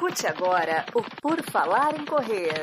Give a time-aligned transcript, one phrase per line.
[0.00, 2.54] Escute agora o Por Falar em Correr.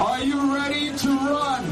[0.00, 1.64] Are you ready to run?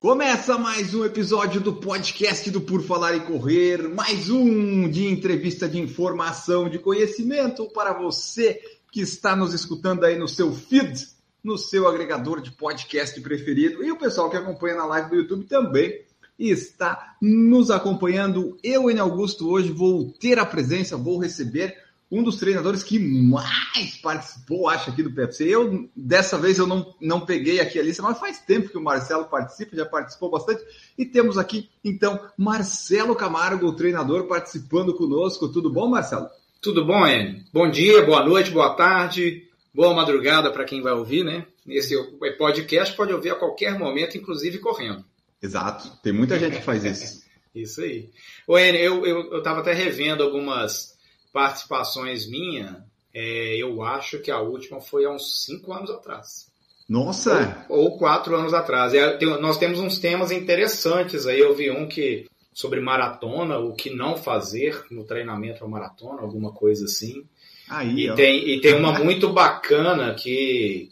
[0.00, 5.68] Começa mais um episódio do podcast do Por Falar e Correr, mais um de entrevista
[5.68, 8.58] de informação, de conhecimento para você
[8.94, 11.08] que está nos escutando aí no seu feed,
[11.42, 15.46] no seu agregador de podcast preferido e o pessoal que acompanha na live do YouTube
[15.46, 16.04] também
[16.38, 18.56] está nos acompanhando.
[18.62, 19.00] Eu, N.
[19.00, 21.76] Augusto, hoje vou ter a presença, vou receber
[22.08, 25.52] um dos treinadores que mais participou, acho, aqui do PFC.
[25.52, 28.82] Eu, dessa vez, eu não, não peguei aqui a lista, mas faz tempo que o
[28.82, 30.62] Marcelo participa, já participou bastante.
[30.96, 35.48] E temos aqui, então, Marcelo Camargo, o treinador, participando conosco.
[35.48, 36.28] Tudo bom, Marcelo?
[36.64, 37.44] Tudo bom, Enio?
[37.52, 41.46] Bom dia, boa noite, boa tarde, boa madrugada para quem vai ouvir, né?
[41.68, 41.94] Esse
[42.38, 45.04] podcast pode ouvir a qualquer momento, inclusive correndo.
[45.42, 47.22] Exato, tem muita gente que faz isso.
[47.54, 48.08] isso aí.
[48.48, 50.96] Ô, Enio, eu, eu, eu tava até revendo algumas
[51.34, 52.74] participações minhas,
[53.12, 56.50] é, eu acho que a última foi há uns cinco anos atrás.
[56.88, 57.66] Nossa!
[57.68, 58.94] Ou, ou quatro anos atrás.
[58.94, 61.40] É, tem, nós temos uns temas interessantes aí.
[61.40, 62.24] Eu vi um que
[62.54, 67.24] sobre maratona, o que não fazer no treinamento a maratona, alguma coisa assim.
[67.68, 68.14] Aí, e, ó.
[68.14, 70.90] tem, e tem uma muito bacana que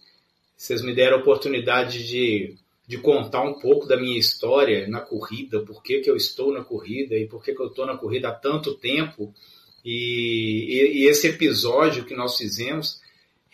[0.56, 5.60] vocês me deram a oportunidade de, de contar um pouco da minha história na corrida,
[5.60, 8.28] por que, que eu estou na corrida e por que, que eu estou na corrida
[8.28, 9.32] há tanto tempo.
[9.84, 13.00] E, e, e, esse episódio que nós fizemos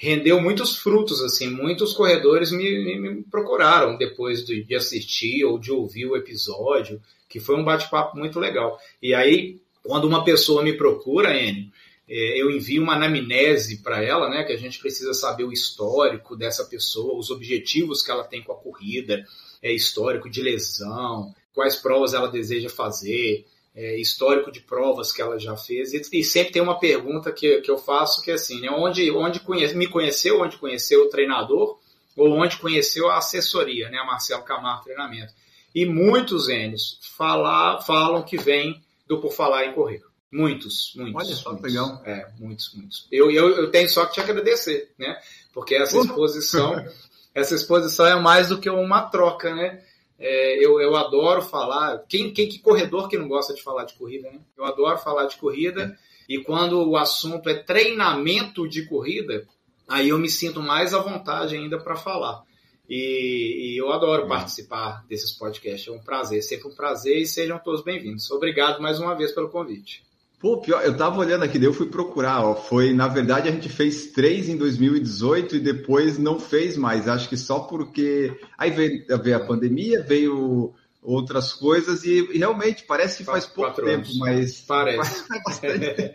[0.00, 5.72] rendeu muitos frutos, assim, muitos corredores me, me, procuraram depois de, de, assistir ou de
[5.72, 8.78] ouvir o episódio, que foi um bate-papo muito legal.
[9.02, 11.68] E aí, quando uma pessoa me procura, Enio,
[12.08, 16.36] é, eu envio uma anamnese para ela, né, que a gente precisa saber o histórico
[16.36, 19.26] dessa pessoa, os objetivos que ela tem com a corrida,
[19.60, 23.44] é, histórico de lesão, quais provas ela deseja fazer,
[23.78, 25.92] é, histórico de provas que ela já fez.
[25.92, 28.68] E, e, sempre tem uma pergunta que, que eu faço que é assim, né?
[28.70, 31.78] Onde, onde conhece, me conheceu, onde conheceu o treinador
[32.16, 33.98] ou onde conheceu a assessoria, né?
[33.98, 35.32] A Marcelo Camargo Treinamento.
[35.72, 40.02] E muitos Enes fala, falam que vem do Por Falar em Correr.
[40.30, 41.24] Muitos, muitos.
[41.24, 41.72] Olha só, muitos.
[41.72, 42.02] legal.
[42.04, 43.06] É, muitos, muitos.
[43.12, 45.16] Eu, eu, eu tenho só que te agradecer, né?
[45.54, 46.84] Porque essa exposição,
[47.32, 49.84] essa exposição é mais do que uma troca, né?
[50.18, 51.98] É, eu, eu adoro falar.
[52.08, 54.40] Quem, quem que corredor que não gosta de falar de corrida, né?
[54.56, 55.96] Eu adoro falar de corrida.
[56.28, 59.46] E quando o assunto é treinamento de corrida,
[59.88, 62.42] aí eu me sinto mais à vontade ainda para falar.
[62.88, 65.88] E, e, eu adoro participar desses podcasts.
[65.88, 68.30] É um prazer, sempre um prazer e sejam todos bem-vindos.
[68.30, 70.02] Obrigado mais uma vez pelo convite.
[70.40, 72.54] Pô, pior, eu tava olhando aqui, daí eu fui procurar, ó.
[72.54, 77.08] Foi, na verdade, a gente fez três em 2018 e depois não fez mais.
[77.08, 78.38] Acho que só porque.
[78.56, 80.72] Aí veio, veio a pandemia, veio
[81.02, 84.18] outras coisas e, e realmente parece que faz pouco tempo, anos.
[84.18, 84.60] mas.
[84.60, 85.26] Parece.
[85.26, 86.14] Faz bastante.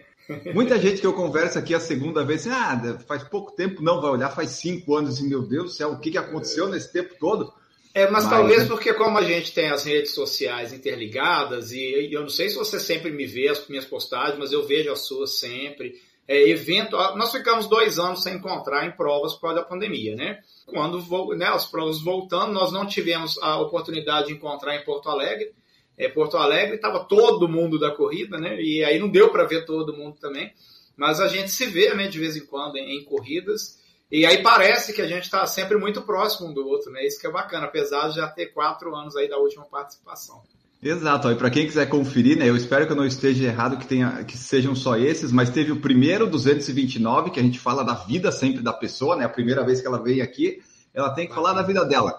[0.54, 4.00] Muita gente que eu converso aqui a segunda vez, assim, ah, faz pouco tempo, não,
[4.00, 6.94] vai olhar, faz cinco anos, assim, meu Deus do céu, o que, que aconteceu nesse
[6.94, 7.54] tempo todo?
[7.94, 8.68] É, mas, Mas, talvez né?
[8.68, 12.80] porque como a gente tem as redes sociais interligadas, e eu não sei se você
[12.80, 16.02] sempre me vê as minhas postagens, mas eu vejo as suas sempre.
[16.28, 20.40] É, evento, nós ficamos dois anos sem encontrar em provas por causa da pandemia, né?
[20.66, 21.04] Quando
[21.36, 25.52] né, as provas voltando, nós não tivemos a oportunidade de encontrar em Porto Alegre.
[25.96, 28.60] É, Porto Alegre estava todo mundo da corrida, né?
[28.60, 30.52] E aí não deu para ver todo mundo também.
[30.96, 33.83] Mas a gente se vê, né, de vez em quando em, em corridas.
[34.14, 37.04] E aí parece que a gente está sempre muito próximo um do outro, né?
[37.04, 40.44] Isso que é bacana, apesar de já ter quatro anos aí da última participação.
[40.84, 43.88] Exato, e para quem quiser conferir, né, eu espero que eu não esteja errado que
[43.88, 47.96] tenha que sejam só esses, mas teve o primeiro 229 que a gente fala da
[47.96, 49.26] vida sempre da pessoa, né?
[49.26, 50.62] A primeira vez que ela veio aqui,
[50.94, 52.14] ela tem que falar da vida dela.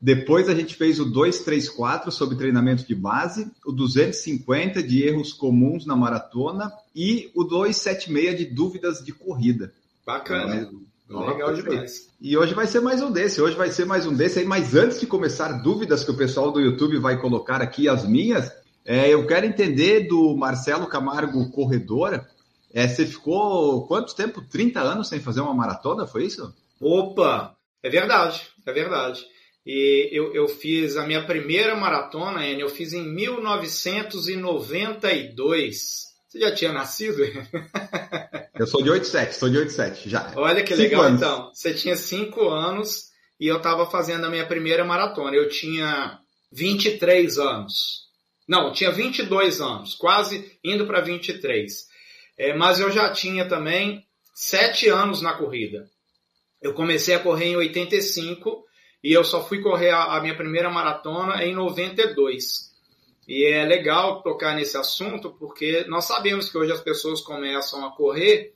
[0.00, 5.84] Depois a gente fez o 234 sobre treinamento de base, o 250 de erros comuns
[5.84, 9.72] na maratona e o 276 de dúvidas de corrida.
[10.06, 10.70] Bacana.
[10.72, 12.08] Ó, Legal demais.
[12.20, 14.74] E hoje vai ser mais um desse, hoje vai ser mais um desse aí, mas
[14.74, 18.50] antes de começar dúvidas que o pessoal do YouTube vai colocar aqui, as minhas,
[18.84, 22.26] é, eu quero entender do Marcelo Camargo Corredora,
[22.72, 24.40] é, você ficou quanto tempo?
[24.42, 26.54] 30 anos sem fazer uma maratona, foi isso?
[26.80, 27.54] Opa!
[27.82, 29.26] É verdade, é verdade.
[29.66, 36.03] E eu, eu fiz a minha primeira maratona, eu fiz em 1992.
[36.34, 37.22] Você já tinha nascido?
[38.58, 40.32] Eu sou de 87, sou de 87, já.
[40.34, 41.20] Olha que Cinco legal, anos.
[41.22, 41.50] então.
[41.54, 43.04] Você tinha cinco anos
[43.38, 45.36] e eu estava fazendo a minha primeira maratona.
[45.36, 46.18] Eu tinha
[46.52, 48.08] 23 anos.
[48.48, 51.72] Não, tinha 22 anos, quase indo para 23.
[52.36, 54.04] É, mas eu já tinha também
[54.34, 55.88] sete anos na corrida.
[56.60, 58.64] Eu comecei a correr em 85
[59.04, 62.73] e eu só fui correr a, a minha primeira maratona em 92.
[63.26, 67.90] E é legal tocar nesse assunto porque nós sabemos que hoje as pessoas começam a
[67.90, 68.52] correr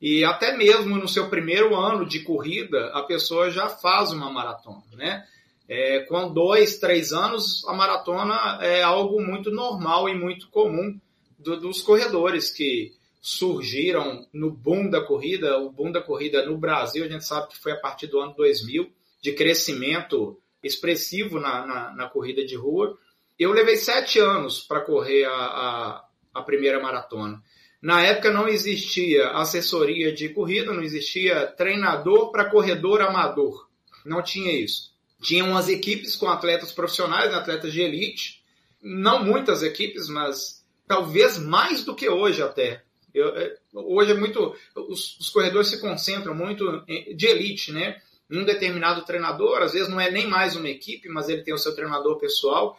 [0.00, 4.82] e até mesmo no seu primeiro ano de corrida a pessoa já faz uma maratona,
[4.94, 5.24] né?
[5.68, 11.00] É, com dois, três anos, a maratona é algo muito normal e muito comum
[11.38, 12.92] do, dos corredores que
[13.22, 15.56] surgiram no boom da corrida.
[15.58, 18.34] O boom da corrida no Brasil, a gente sabe que foi a partir do ano
[18.36, 18.90] 2000,
[19.22, 22.98] de crescimento expressivo na, na, na corrida de rua.
[23.42, 26.04] Eu levei sete anos para correr a, a,
[26.34, 27.42] a primeira maratona.
[27.80, 33.68] Na época não existia assessoria de corrida, não existia treinador para corredor amador.
[34.04, 34.92] Não tinha isso.
[35.20, 38.42] Tinha umas equipes com atletas profissionais, atletas de elite.
[38.80, 42.82] Não muitas equipes, mas talvez mais do que hoje até.
[43.12, 44.54] Eu, é, hoje é muito.
[44.74, 48.00] Os, os, corredores se concentram muito de elite, né?
[48.30, 51.58] Um determinado treinador, às vezes não é nem mais uma equipe, mas ele tem o
[51.58, 52.78] seu treinador pessoal.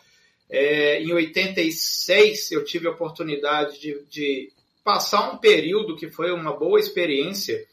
[0.55, 4.51] É, em 86, eu tive a oportunidade de, de,
[4.83, 7.65] passar um período que foi uma boa experiência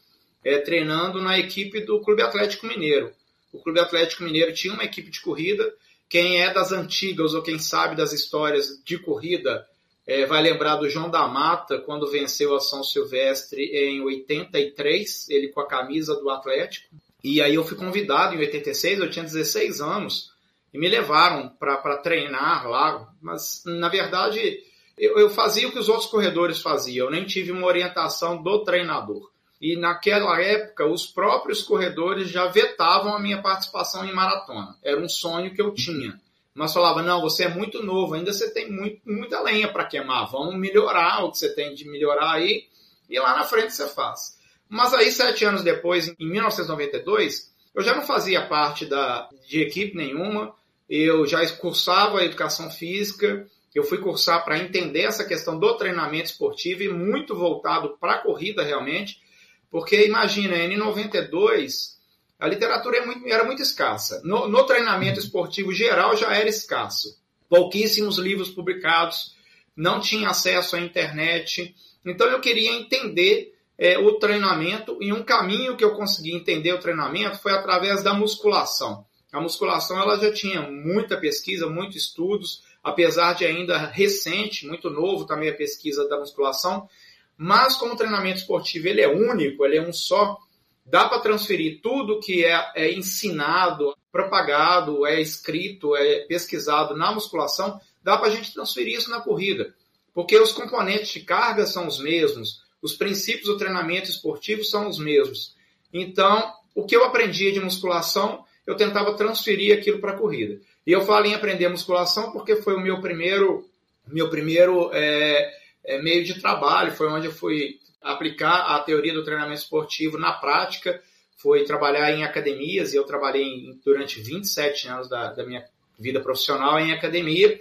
[0.43, 3.11] é, treinando na equipe do Clube Atlético Mineiro.
[3.53, 5.71] O Clube Atlético Mineiro tinha uma equipe de corrida.
[6.09, 9.63] Quem é das antigas ou quem sabe das histórias de corrida
[10.07, 15.49] é, vai lembrar do João da Mata, quando venceu a São Silvestre em 83, ele
[15.49, 16.87] com a camisa do Atlético.
[17.23, 20.30] E aí eu fui convidado em 86, eu tinha 16 anos,
[20.73, 23.07] e me levaram para treinar lá.
[23.21, 24.59] Mas, na verdade,
[24.97, 28.63] eu, eu fazia o que os outros corredores faziam, eu nem tive uma orientação do
[28.63, 29.31] treinador.
[29.61, 34.75] E naquela época, os próprios corredores já vetavam a minha participação em maratona.
[34.83, 36.19] Era um sonho que eu tinha.
[36.53, 40.29] Mas falava, não, você é muito novo, ainda você tem muito, muita lenha para queimar.
[40.31, 42.63] Vamos melhorar o que você tem de melhorar aí.
[43.09, 44.37] E lá na frente você faz.
[44.67, 49.95] Mas aí, sete anos depois, em 1992, eu já não fazia parte da, de equipe
[49.95, 50.53] nenhuma.
[50.93, 53.47] Eu já cursava educação física.
[53.73, 58.17] Eu fui cursar para entender essa questão do treinamento esportivo e muito voltado para a
[58.17, 59.21] corrida realmente.
[59.69, 61.97] Porque imagina, em 92,
[62.37, 64.21] a literatura é muito, era muito escassa.
[64.25, 67.17] No, no, treinamento esportivo geral já era escasso.
[67.47, 69.33] Pouquíssimos livros publicados,
[69.73, 71.73] não tinha acesso à internet.
[72.05, 76.79] Então eu queria entender é, o treinamento e um caminho que eu consegui entender o
[76.79, 79.05] treinamento foi através da musculação.
[79.31, 85.25] A musculação ela já tinha muita pesquisa, muitos estudos, apesar de ainda recente, muito novo
[85.25, 86.89] também a pesquisa da musculação,
[87.37, 90.37] mas como o treinamento esportivo ele é único, ele é um só,
[90.85, 97.79] dá para transferir tudo que é, é, ensinado, propagado, é escrito, é pesquisado na musculação,
[98.03, 99.73] dá para a gente transferir isso na corrida.
[100.13, 104.99] Porque os componentes de carga são os mesmos, os princípios do treinamento esportivo são os
[104.99, 105.55] mesmos.
[105.93, 110.59] Então, o que eu aprendi de musculação, eu tentava transferir aquilo para a corrida.
[110.85, 113.65] E eu falo em aprender musculação porque foi o meu primeiro,
[114.07, 115.53] meu primeiro é,
[115.83, 120.31] é, meio de trabalho, foi onde eu fui aplicar a teoria do treinamento esportivo na
[120.33, 121.01] prática,
[121.37, 125.63] foi trabalhar em academias, e eu trabalhei em, durante 27 anos da, da minha
[125.99, 127.59] vida profissional em academia,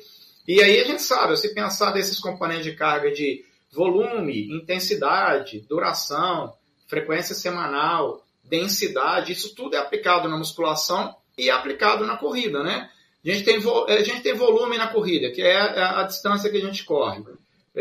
[0.49, 6.55] e aí a gente sabe, se pensar desses componentes de carga de volume, intensidade, duração,
[6.89, 12.91] frequência semanal, densidade, isso tudo é aplicado na musculação e é aplicado na corrida, né?
[13.25, 13.57] A gente tem,
[13.89, 17.23] a gente tem volume na corrida, que é a distância que a gente corre.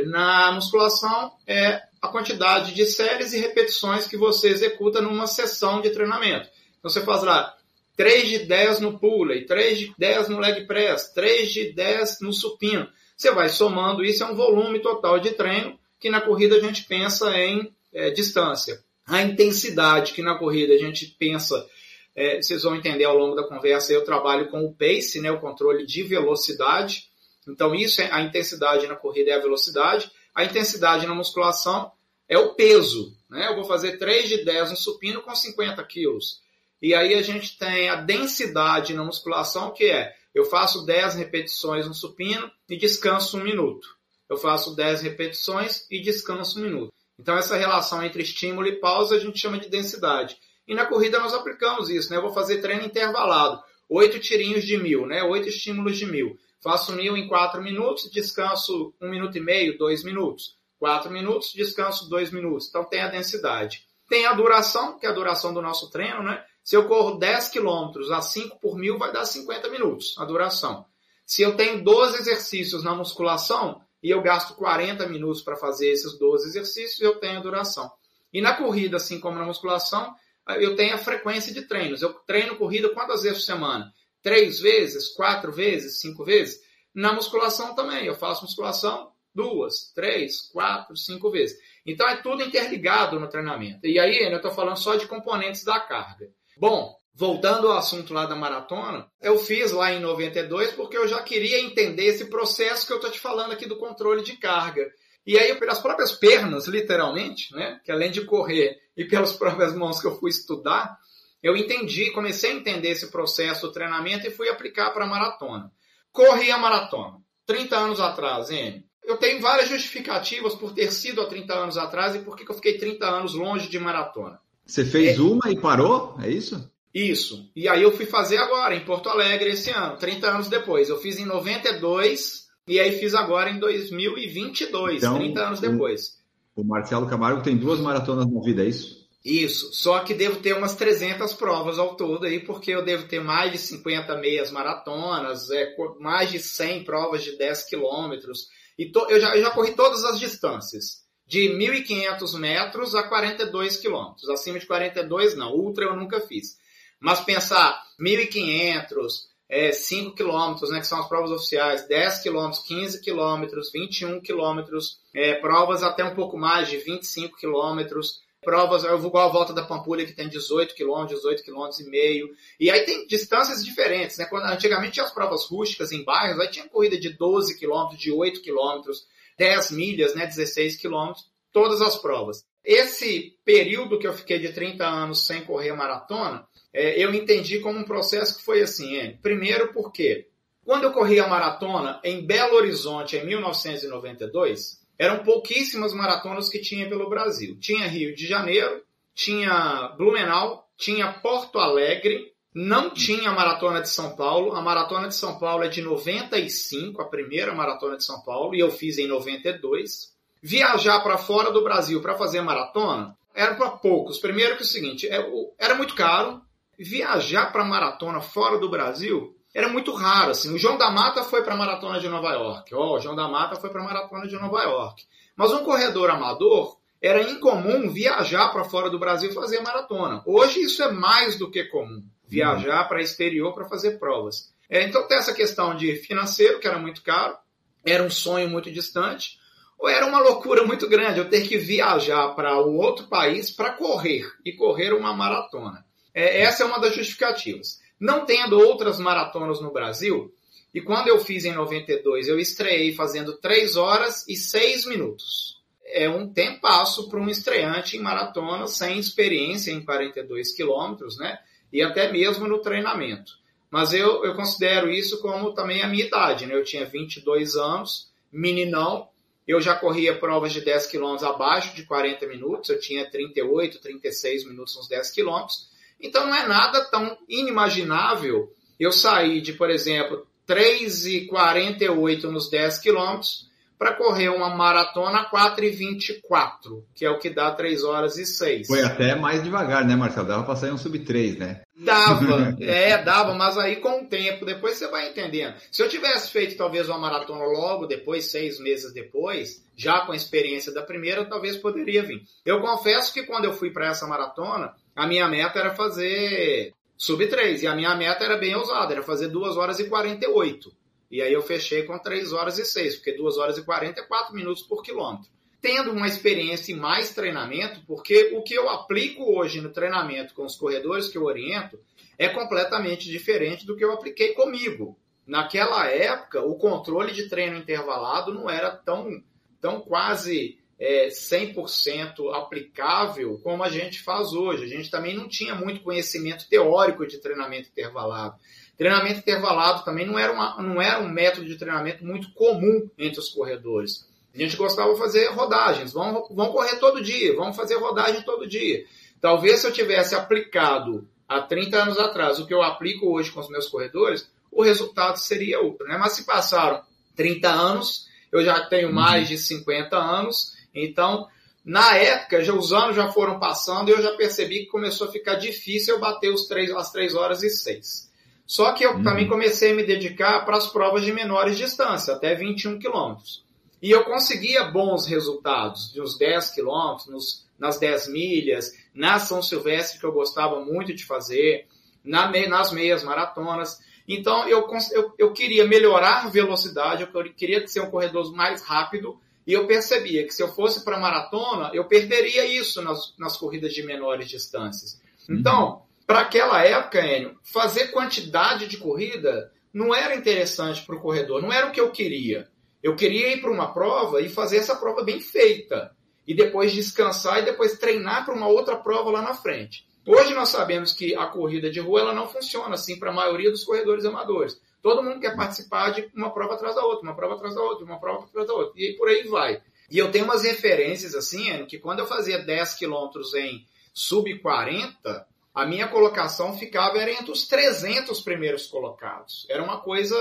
[0.05, 5.89] Na musculação é a quantidade de séries e repetições que você executa numa sessão de
[5.89, 6.49] treinamento.
[6.77, 7.53] Então você faz lá
[7.97, 12.31] 3 de 10 no pulley, 3 de 10 no leg press, 3 de 10 no
[12.31, 12.87] supino.
[13.17, 16.83] Você vai somando isso, é um volume total de treino, que na corrida a gente
[16.83, 18.81] pensa em é, distância.
[19.09, 21.67] A intensidade, que na corrida a gente pensa,
[22.15, 25.39] é, vocês vão entender ao longo da conversa, eu trabalho com o pace, né, o
[25.39, 27.09] controle de velocidade,
[27.49, 30.11] então, isso é a intensidade na corrida é a velocidade.
[30.35, 31.91] A intensidade na musculação
[32.27, 33.17] é o peso.
[33.29, 33.47] Né?
[33.47, 36.41] Eu vou fazer 3 de 10 no supino com 50 quilos.
[36.81, 41.87] E aí a gente tem a densidade na musculação, que é eu faço 10 repetições
[41.87, 43.87] no supino e descanso um minuto.
[44.29, 46.93] Eu faço 10 repetições e descanso um minuto.
[47.19, 50.37] Então, essa relação entre estímulo e pausa a gente chama de densidade.
[50.65, 52.17] E na corrida nós aplicamos isso, né?
[52.17, 53.61] Eu vou fazer treino intervalado.
[53.89, 55.21] Oito tirinhos de mil, né?
[55.23, 56.37] Oito estímulos de mil.
[56.63, 60.55] Faço mil em quatro minutos, descanso um minuto e meio, dois minutos.
[60.77, 62.69] Quatro minutos, descanso dois minutos.
[62.69, 63.83] Então tem a densidade.
[64.07, 66.41] Tem a duração, que é a duração do nosso treino, né?
[66.63, 70.85] Se eu corro 10 quilômetros a 5 por mil, vai dar 50 minutos a duração.
[71.25, 76.17] Se eu tenho 12 exercícios na musculação e eu gasto 40 minutos para fazer esses
[76.17, 77.91] 12 exercícios, eu tenho a duração.
[78.31, 80.13] E na corrida, assim como na musculação,
[80.57, 82.01] eu tenho a frequência de treinos.
[82.01, 83.91] Eu treino corrida quantas vezes por semana?
[84.21, 86.59] Três vezes, quatro vezes, cinco vezes?
[86.93, 88.05] Na musculação também.
[88.05, 91.57] Eu faço musculação duas, três, quatro, cinco vezes.
[91.85, 93.85] Então é tudo interligado no treinamento.
[93.85, 96.29] E aí eu estou falando só de componentes da carga.
[96.57, 101.21] Bom, voltando ao assunto lá da maratona, eu fiz lá em 92 porque eu já
[101.21, 104.89] queria entender esse processo que eu estou te falando aqui do controle de carga.
[105.25, 109.99] E aí, pelas próprias pernas, literalmente, né, que além de correr e pelas próprias mãos
[110.01, 110.97] que eu fui estudar,
[111.41, 115.71] eu entendi, comecei a entender esse processo do treinamento e fui aplicar para a maratona.
[116.11, 118.83] Corri a maratona, 30 anos atrás, hein?
[119.03, 122.55] Eu tenho várias justificativas por ter sido há 30 anos atrás e por que eu
[122.55, 124.39] fiquei 30 anos longe de maratona.
[124.65, 125.21] Você fez é...
[125.21, 126.15] uma e parou?
[126.21, 126.71] É isso?
[126.93, 127.49] Isso.
[127.55, 130.89] E aí eu fui fazer agora, em Porto Alegre, esse ano, 30 anos depois.
[130.89, 136.19] Eu fiz em 92 e aí fiz agora em 2022, então, 30 anos depois.
[136.55, 138.99] O, Marcelo Camargo tem duas maratonas na vida, é isso?
[139.23, 143.21] Isso, só que devo ter umas 300 provas ao todo aí, porque eu devo ter
[143.21, 148.47] mais de 50 meias maratonas, é, mais de 100 provas de 10 quilômetros.
[148.77, 153.77] E to, eu, já, eu já corri todas as distâncias, de 1.500 metros a 42
[153.77, 154.29] quilômetros.
[154.29, 155.53] Acima de 42, não.
[155.53, 156.57] Ultra eu nunca fiz.
[156.99, 163.01] Mas pensar 1.500, é, 5 quilômetros, né, que são as provas oficiais, 10 quilômetros, 15
[163.01, 169.09] quilômetros, 21 quilômetros, é, provas até um pouco mais de 25 quilômetros, provas, eu vou
[169.09, 172.29] igual a volta da Pampulha, que tem 18 quilômetros, 18 quilômetros e meio,
[172.59, 176.49] e aí tem distâncias diferentes, né, quando antigamente tinha as provas rústicas em bairros, aí
[176.49, 179.05] tinha corrida de 12 quilômetros, de 8 quilômetros,
[179.37, 182.45] 10 milhas, né, 16 quilômetros, todas as provas.
[182.63, 187.79] Esse período que eu fiquei de 30 anos sem correr maratona, é, eu entendi como
[187.79, 189.17] um processo que foi assim.
[189.21, 190.27] Primeiro porque
[190.63, 196.87] quando eu corri a maratona em Belo Horizonte em 1992, eram pouquíssimas maratonas que tinha
[196.87, 197.57] pelo Brasil.
[197.59, 198.83] Tinha Rio de Janeiro,
[199.15, 204.53] tinha Blumenau, tinha Porto Alegre, não tinha a Maratona de São Paulo.
[204.53, 208.59] A Maratona de São Paulo é de 95, a primeira Maratona de São Paulo, e
[208.59, 210.13] eu fiz em 92.
[210.41, 214.19] Viajar para fora do Brasil para fazer maratona era para poucos.
[214.19, 215.25] Primeiro que é o seguinte, é
[215.57, 216.41] era muito caro,
[216.77, 220.31] viajar para maratona fora do Brasil era muito raro.
[220.31, 220.53] Assim.
[220.53, 222.73] O João da Mata foi para maratona de Nova York.
[222.73, 225.03] Oh, o João da Mata foi para maratona de Nova York.
[225.35, 230.21] Mas um corredor amador era incomum viajar para fora do Brasil fazer maratona.
[230.25, 232.03] Hoje isso é mais do que comum.
[232.27, 234.53] Viajar para exterior para fazer provas.
[234.69, 237.35] É, então tem essa questão de financeiro, que era muito caro,
[237.83, 239.38] era um sonho muito distante,
[239.79, 243.71] ou era uma loucura muito grande eu ter que viajar para um outro país para
[243.71, 245.85] correr e correr uma maratona.
[246.13, 247.79] É, essa é uma das justificativas.
[247.97, 250.33] Não tendo outras maratonas no Brasil,
[250.73, 255.57] e quando eu fiz em 92, eu estreiei fazendo 3 horas e 6 minutos.
[255.85, 261.39] É um tempasso para um estreante em maratona sem experiência em 42 quilômetros, né?
[261.73, 263.31] E até mesmo no treinamento.
[263.71, 266.53] Mas eu, eu considero isso como também a minha idade, né?
[266.53, 269.08] Eu tinha 22 anos, meninão,
[269.49, 274.45] eu já corria provas de 10 quilômetros abaixo de 40 minutos, eu tinha 38, 36
[274.45, 275.67] minutos nos 10 quilômetros,
[275.99, 283.48] então não é nada tão inimaginável eu sair de, por exemplo, 3,48 nos 10 quilômetros
[283.79, 288.67] para correr uma maratona 4,24, que é o que dá 3 horas e 6.
[288.67, 290.27] Foi até mais devagar, né, Marcelo?
[290.27, 291.61] Dava para sair um sub 3, né?
[291.77, 295.55] Dava, é, dava, mas aí com o tempo, depois você vai entendendo.
[295.71, 300.15] Se eu tivesse feito talvez uma maratona logo depois, seis meses depois, já com a
[300.15, 302.21] experiência da primeira, talvez poderia vir.
[302.45, 307.25] Eu confesso que quando eu fui para essa maratona, a minha meta era fazer sub
[307.25, 307.63] 3.
[307.63, 310.69] E a minha meta era bem ousada, era fazer 2 horas e 48.
[311.09, 314.03] E aí eu fechei com 3 horas e 6, porque 2 horas e 40 é
[314.03, 315.29] 4 minutos por quilômetro.
[315.61, 320.45] Tendo uma experiência e mais treinamento, porque o que eu aplico hoje no treinamento com
[320.45, 321.79] os corredores que eu oriento
[322.17, 324.97] é completamente diferente do que eu apliquei comigo.
[325.25, 329.21] Naquela época, o controle de treino intervalado não era tão,
[329.61, 334.63] tão quase é, 100% aplicável como a gente faz hoje.
[334.63, 338.37] A gente também não tinha muito conhecimento teórico de treinamento intervalado.
[338.79, 343.19] Treinamento intervalado também não era, uma, não era um método de treinamento muito comum entre
[343.19, 344.07] os corredores.
[344.33, 348.85] A gente gostava de fazer rodagens, vamos correr todo dia, vamos fazer rodagem todo dia.
[349.19, 353.41] Talvez se eu tivesse aplicado há 30 anos atrás o que eu aplico hoje com
[353.41, 355.85] os meus corredores, o resultado seria outro.
[355.85, 355.97] Né?
[355.97, 356.81] Mas se passaram
[357.17, 361.27] 30 anos, eu já tenho mais de 50 anos, então,
[361.65, 365.11] na época, já, os anos já foram passando e eu já percebi que começou a
[365.11, 368.08] ficar difícil eu bater os três, as 3 horas e 6.
[368.49, 369.03] Só que eu uhum.
[369.03, 373.45] também comecei a me dedicar para as provas de menores distância, até 21 quilômetros.
[373.79, 379.99] E eu conseguia bons resultados, de uns 10 quilômetros, nas 10 milhas, na São Silvestre,
[379.99, 381.67] que eu gostava muito de fazer,
[382.03, 383.77] na, nas meias maratonas.
[384.07, 389.19] Então, eu, eu, eu queria melhorar a velocidade, eu queria ser um corredor mais rápido,
[389.45, 393.73] e eu percebia que se eu fosse para maratona, eu perderia isso nas, nas corridas
[393.73, 394.99] de menores distâncias.
[395.29, 395.81] Então, uhum.
[396.09, 401.53] Para aquela época, Enio, fazer quantidade de corrida não era interessante para o corredor, não
[401.53, 402.49] era o que eu queria.
[402.81, 405.95] Eu queria ir para uma prova e fazer essa prova bem feita.
[406.25, 409.87] E depois descansar e depois treinar para uma outra prova lá na frente.
[410.03, 413.51] Hoje nós sabemos que a corrida de rua ela não funciona assim para a maioria
[413.51, 414.59] dos corredores amadores.
[414.81, 417.85] Todo mundo quer participar de uma prova atrás da outra, uma prova atrás da outra,
[417.85, 418.73] uma prova atrás da outra.
[418.81, 419.61] E por aí vai.
[419.91, 423.63] E eu tenho umas referências assim, que quando eu fazia 10 quilômetros em
[423.93, 425.28] sub 40,
[425.59, 429.45] a minha colocação ficava era entre os 300 primeiros colocados.
[429.49, 430.17] Era uma coisa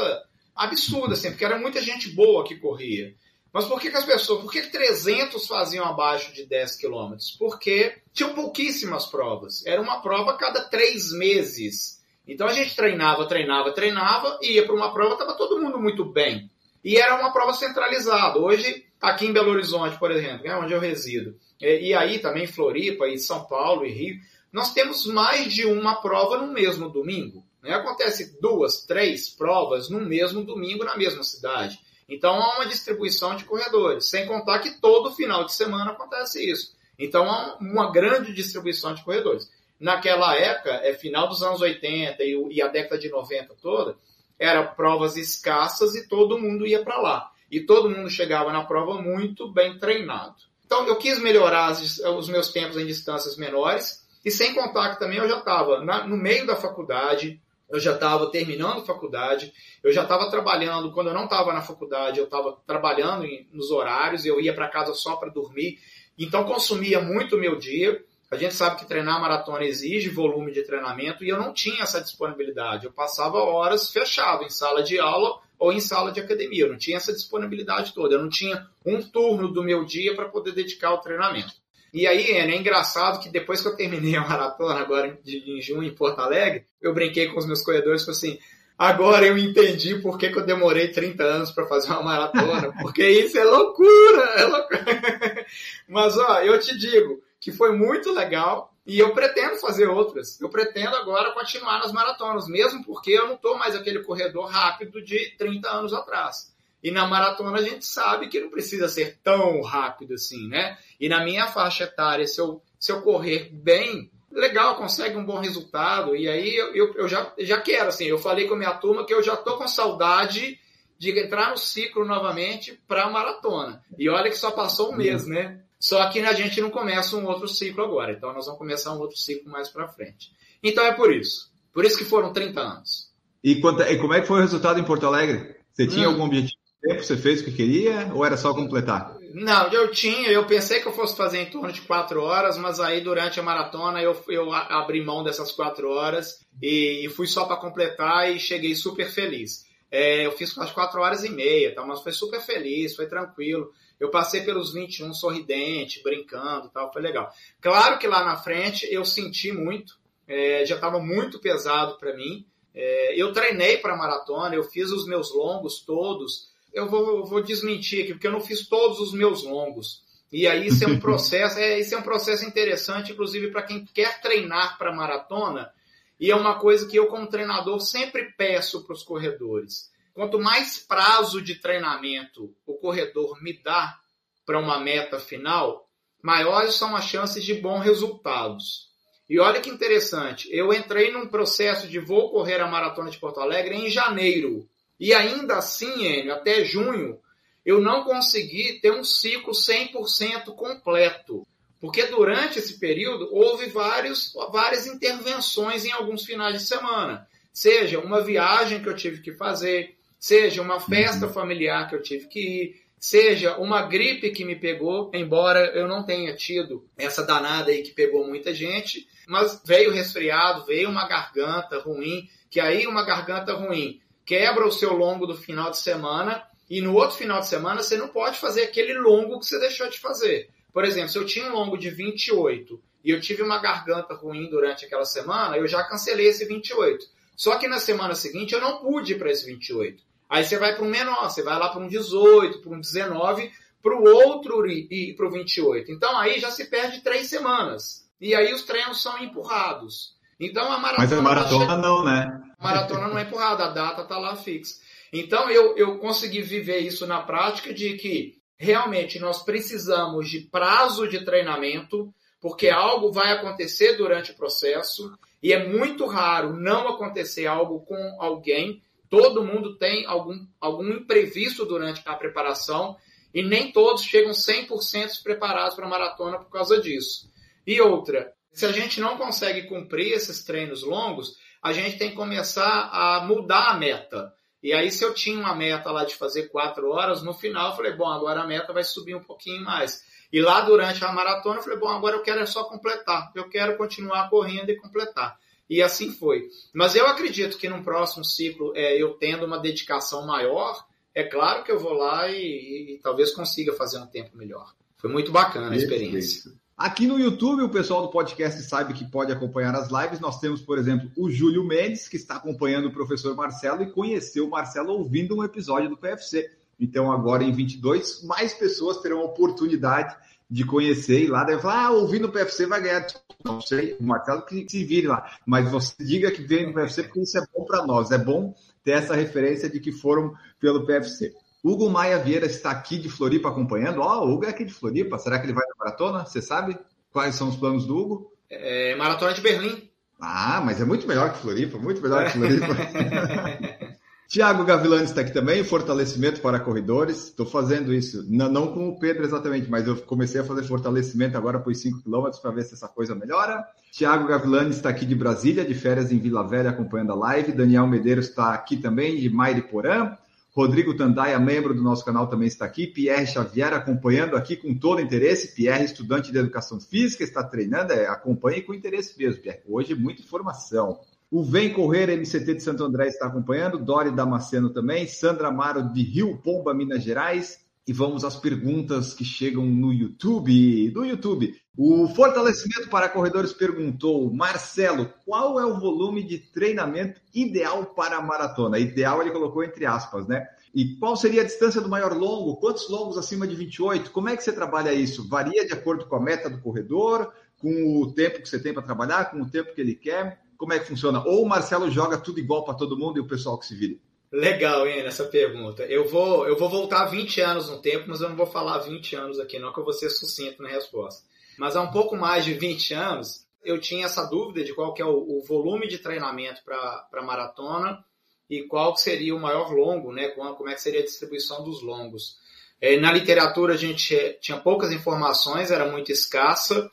[0.54, 3.14] absurda, assim, porque era muita gente boa que corria.
[3.52, 7.30] Mas por que, que as pessoas, por que, que 300 faziam abaixo de 10 quilômetros?
[7.38, 9.64] Porque tinham pouquíssimas provas.
[9.64, 12.02] Era uma prova a cada três meses.
[12.26, 16.50] Então a gente treinava, treinava, treinava, ia para uma prova, estava todo mundo muito bem.
[16.84, 18.38] E era uma prova centralizada.
[18.38, 23.08] Hoje, aqui em Belo Horizonte, por exemplo, é onde eu resido, e aí também Floripa,
[23.08, 24.20] e São Paulo, e Rio,
[24.52, 27.44] nós temos mais de uma prova no mesmo domingo.
[27.62, 27.74] Né?
[27.74, 31.78] Acontece duas, três provas no mesmo domingo na mesma cidade.
[32.08, 36.74] Então há uma distribuição de corredores, sem contar que todo final de semana acontece isso.
[36.98, 39.50] Então há uma grande distribuição de corredores.
[39.78, 43.96] Naquela época, é final dos anos 80 e, a década de 90 toda,
[44.38, 47.30] eram provas escassas e todo mundo ia para lá.
[47.50, 50.34] E todo mundo chegava na prova muito bem treinado.
[50.66, 55.18] Então eu quis melhorar os meus tempos em distâncias menores e sem contar que também
[55.18, 60.30] eu já estava no meio da faculdade, eu já estava terminando faculdade, eu já estava
[60.30, 64.54] trabalhando, quando eu não estava na faculdade, eu estava trabalhando em, nos horários, eu ia
[64.54, 65.78] para casa só para dormir,
[66.18, 68.02] então consumia muito o meu dia.
[68.30, 72.00] A gente sabe que treinar maratona exige volume de treinamento e eu não tinha essa
[72.00, 72.84] disponibilidade.
[72.84, 76.64] Eu passava horas fechado em sala de aula ou em sala de academia.
[76.64, 78.14] Eu não tinha essa disponibilidade toda.
[78.14, 81.54] Eu não tinha um turno do meu dia para poder dedicar ao treinamento.
[81.92, 85.94] E aí, é engraçado que depois que eu terminei a maratona, agora em junho, em
[85.94, 88.38] Porto Alegre, eu brinquei com os meus corredores e falei assim:
[88.76, 93.06] agora eu entendi por que, que eu demorei 30 anos para fazer uma maratona, porque
[93.08, 95.46] isso é loucura, é loucura.
[95.88, 100.40] Mas, ó, eu te digo que foi muito legal e eu pretendo fazer outras.
[100.40, 105.02] Eu pretendo agora continuar nas maratonas, mesmo porque eu não estou mais aquele corredor rápido
[105.02, 106.54] de 30 anos atrás.
[106.88, 110.78] E na maratona a gente sabe que não precisa ser tão rápido assim, né?
[110.98, 115.38] E na minha faixa etária, se eu, se eu correr bem, legal, consegue um bom
[115.38, 116.16] resultado.
[116.16, 119.04] E aí eu, eu, eu já, já quero, assim, eu falei com a minha turma
[119.04, 120.58] que eu já tô com saudade
[120.98, 123.84] de entrar no ciclo novamente para a maratona.
[123.98, 125.60] E olha que só passou um mês, né?
[125.78, 128.12] Só que a gente não começa um outro ciclo agora.
[128.12, 130.32] Então nós vamos começar um outro ciclo mais para frente.
[130.62, 131.52] Então é por isso.
[131.70, 133.12] Por isso que foram 30 anos.
[133.44, 135.58] E, quanto, e como é que foi o resultado em Porto Alegre?
[135.78, 136.12] Você tinha hum.
[136.12, 136.57] algum objetivo?
[136.80, 139.16] Tempo você fez o que queria ou era só completar?
[139.34, 142.80] Não, eu tinha, eu pensei que eu fosse fazer em torno de quatro horas, mas
[142.80, 147.44] aí durante a maratona eu, eu abri mão dessas quatro horas e, e fui só
[147.44, 149.66] para completar e cheguei super feliz.
[149.90, 153.72] É, eu fiz quase quatro horas e meia, tá, mas foi super feliz, foi tranquilo.
[153.98, 157.30] Eu passei pelos 21 sorridente, brincando tal, foi legal.
[157.60, 162.46] Claro que lá na frente eu senti muito, é, já estava muito pesado para mim.
[162.74, 168.04] É, eu treinei para maratona, eu fiz os meus longos todos, eu vou, vou desmentir
[168.04, 170.02] aqui, porque eu não fiz todos os meus longos.
[170.30, 173.84] E aí isso é um processo, é, isso é um processo interessante, inclusive para quem
[173.84, 175.72] quer treinar para maratona.
[176.20, 179.90] E é uma coisa que eu, como treinador, sempre peço para os corredores.
[180.12, 183.98] Quanto mais prazo de treinamento o corredor me dá
[184.44, 185.88] para uma meta final,
[186.22, 188.88] maiores são as chances de bons resultados.
[189.28, 193.40] E olha que interessante, eu entrei num processo de vou correr a maratona de Porto
[193.40, 197.18] Alegre em janeiro e ainda assim, Enio, até junho,
[197.64, 201.46] eu não consegui ter um ciclo 100% completo.
[201.80, 207.28] Porque durante esse período houve vários, várias intervenções em alguns finais de semana.
[207.52, 211.32] Seja uma viagem que eu tive que fazer, seja uma festa uhum.
[211.32, 216.04] familiar que eu tive que ir, seja uma gripe que me pegou, embora eu não
[216.04, 221.78] tenha tido essa danada aí que pegou muita gente, mas veio resfriado, veio uma garganta
[221.78, 226.82] ruim, que aí uma garganta ruim quebra o seu longo do final de semana e
[226.82, 229.98] no outro final de semana você não pode fazer aquele longo que você deixou de
[229.98, 230.50] fazer.
[230.70, 234.50] Por exemplo, se eu tinha um longo de 28 e eu tive uma garganta ruim
[234.50, 237.06] durante aquela semana, eu já cancelei esse 28.
[237.34, 240.02] Só que na semana seguinte eu não pude ir para esse 28.
[240.28, 243.50] Aí você vai para um menor, você vai lá para um 18, para um 19,
[243.82, 245.90] para o outro e para o 28.
[245.90, 248.06] Então aí já se perde três semanas.
[248.20, 250.14] E aí os treinos são empurrados.
[250.38, 250.98] Então a maratona.
[250.98, 252.47] Mas a maratona não, né?
[252.58, 254.80] Maratona não é empurrada, a data está lá fixa.
[255.12, 261.08] Então eu, eu consegui viver isso na prática de que realmente nós precisamos de prazo
[261.08, 267.46] de treinamento, porque algo vai acontecer durante o processo e é muito raro não acontecer
[267.46, 268.82] algo com alguém.
[269.08, 272.96] Todo mundo tem algum, algum imprevisto durante a preparação
[273.32, 277.30] e nem todos chegam 100% preparados para a maratona por causa disso.
[277.66, 282.16] E outra, se a gente não consegue cumprir esses treinos longos, a gente tem que
[282.16, 284.32] começar a mudar a meta.
[284.62, 287.76] E aí, se eu tinha uma meta lá de fazer quatro horas, no final eu
[287.76, 290.02] falei, bom, agora a meta vai subir um pouquinho mais.
[290.32, 293.30] E lá durante a maratona eu falei, bom, agora eu quero é só completar.
[293.34, 295.38] Eu quero continuar correndo e completar.
[295.70, 296.48] E assim foi.
[296.72, 301.62] Mas eu acredito que no próximo ciclo, é, eu tendo uma dedicação maior, é claro
[301.62, 304.74] que eu vou lá e, e, e talvez consiga fazer um tempo melhor.
[304.96, 306.52] Foi muito bacana a experiência.
[306.78, 310.20] Aqui no YouTube, o pessoal do podcast sabe que pode acompanhar as lives.
[310.20, 314.46] Nós temos, por exemplo, o Júlio Mendes, que está acompanhando o professor Marcelo e conheceu
[314.46, 316.48] o Marcelo ouvindo um episódio do PFC.
[316.78, 320.16] Então, agora em 22, mais pessoas terão a oportunidade
[320.48, 323.04] de conhecer e lá deve falar, ah, ouvindo o PFC vai ganhar.
[323.44, 325.28] Não sei, o Marcelo que se vire lá.
[325.44, 328.12] Mas você diga que vem no PFC porque isso é bom para nós.
[328.12, 331.34] É bom ter essa referência de que foram pelo PFC.
[331.68, 334.00] Hugo Maia Vieira está aqui de Floripa acompanhando.
[334.00, 335.18] Ó, oh, o Hugo é aqui de Floripa.
[335.18, 336.24] Será que ele vai na maratona?
[336.24, 336.78] Você sabe
[337.12, 338.32] quais são os planos do Hugo?
[338.50, 339.88] É, maratona de Berlim.
[340.20, 342.66] Ah, mas é muito melhor que Floripa, muito melhor que Floripa.
[344.28, 347.28] Tiago Gavilani está aqui também, fortalecimento para corredores.
[347.28, 351.38] Estou fazendo isso, não, não, com o Pedro exatamente, mas eu comecei a fazer fortalecimento
[351.38, 353.66] agora por 5 km para ver se essa coisa melhora.
[353.90, 357.52] Tiago Gavilani está aqui de Brasília, de férias em Vila Velha, acompanhando a live.
[357.52, 360.14] Daniel Medeiros está aqui também, de Mairiporã.
[360.54, 362.86] Rodrigo Tandaia, membro do nosso canal, também está aqui.
[362.86, 365.54] Pierre Xavier acompanhando aqui com todo interesse.
[365.54, 367.92] Pierre, estudante de educação física, está treinando.
[367.92, 369.60] É, acompanhe com interesse mesmo, Pierre.
[369.68, 371.00] Hoje, muita informação.
[371.30, 373.78] O Vem Correr MCT de Santo André está acompanhando.
[373.78, 375.06] Dori Damasceno também.
[375.06, 377.60] Sandra Amaro de Rio Pomba, Minas Gerais.
[377.88, 380.90] E vamos às perguntas que chegam no YouTube.
[380.90, 381.58] Do YouTube.
[381.74, 388.20] O Fortalecimento para Corredores perguntou, Marcelo, qual é o volume de treinamento ideal para a
[388.20, 388.78] maratona?
[388.78, 390.46] Ideal ele colocou entre aspas, né?
[390.74, 392.56] E qual seria a distância do maior longo?
[392.56, 394.10] Quantos longos acima de 28?
[394.10, 395.26] Como é que você trabalha isso?
[395.26, 398.82] Varia de acordo com a meta do corredor, com o tempo que você tem para
[398.82, 400.42] trabalhar, com o tempo que ele quer?
[400.58, 401.24] Como é que funciona?
[401.24, 403.98] Ou o Marcelo joga tudo igual para todo mundo e o pessoal que se vire?
[404.30, 405.84] Legal, hein, essa pergunta.
[405.84, 409.16] Eu vou, eu vou voltar 20 anos no tempo, mas eu não vou falar 20
[409.16, 411.24] anos aqui, não, que eu vou ser sucinto na resposta.
[411.58, 415.02] Mas há um pouco mais de 20 anos, eu tinha essa dúvida de qual que
[415.02, 418.04] é o, o volume de treinamento para maratona
[418.48, 420.28] e qual seria o maior longo, né?
[420.28, 422.36] Como é que seria a distribuição dos longos.
[422.80, 426.90] É, na literatura a gente tinha poucas informações, era muito escassa,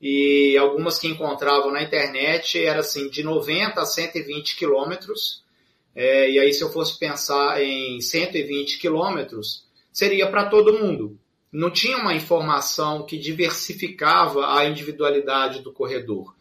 [0.00, 5.42] e algumas que encontravam na internet era assim, de 90 a 120 quilômetros.
[5.94, 11.18] É, e aí, se eu fosse pensar em 120 quilômetros, seria para todo mundo
[11.52, 16.34] não tinha uma informação que diversificava a individualidade do corredor.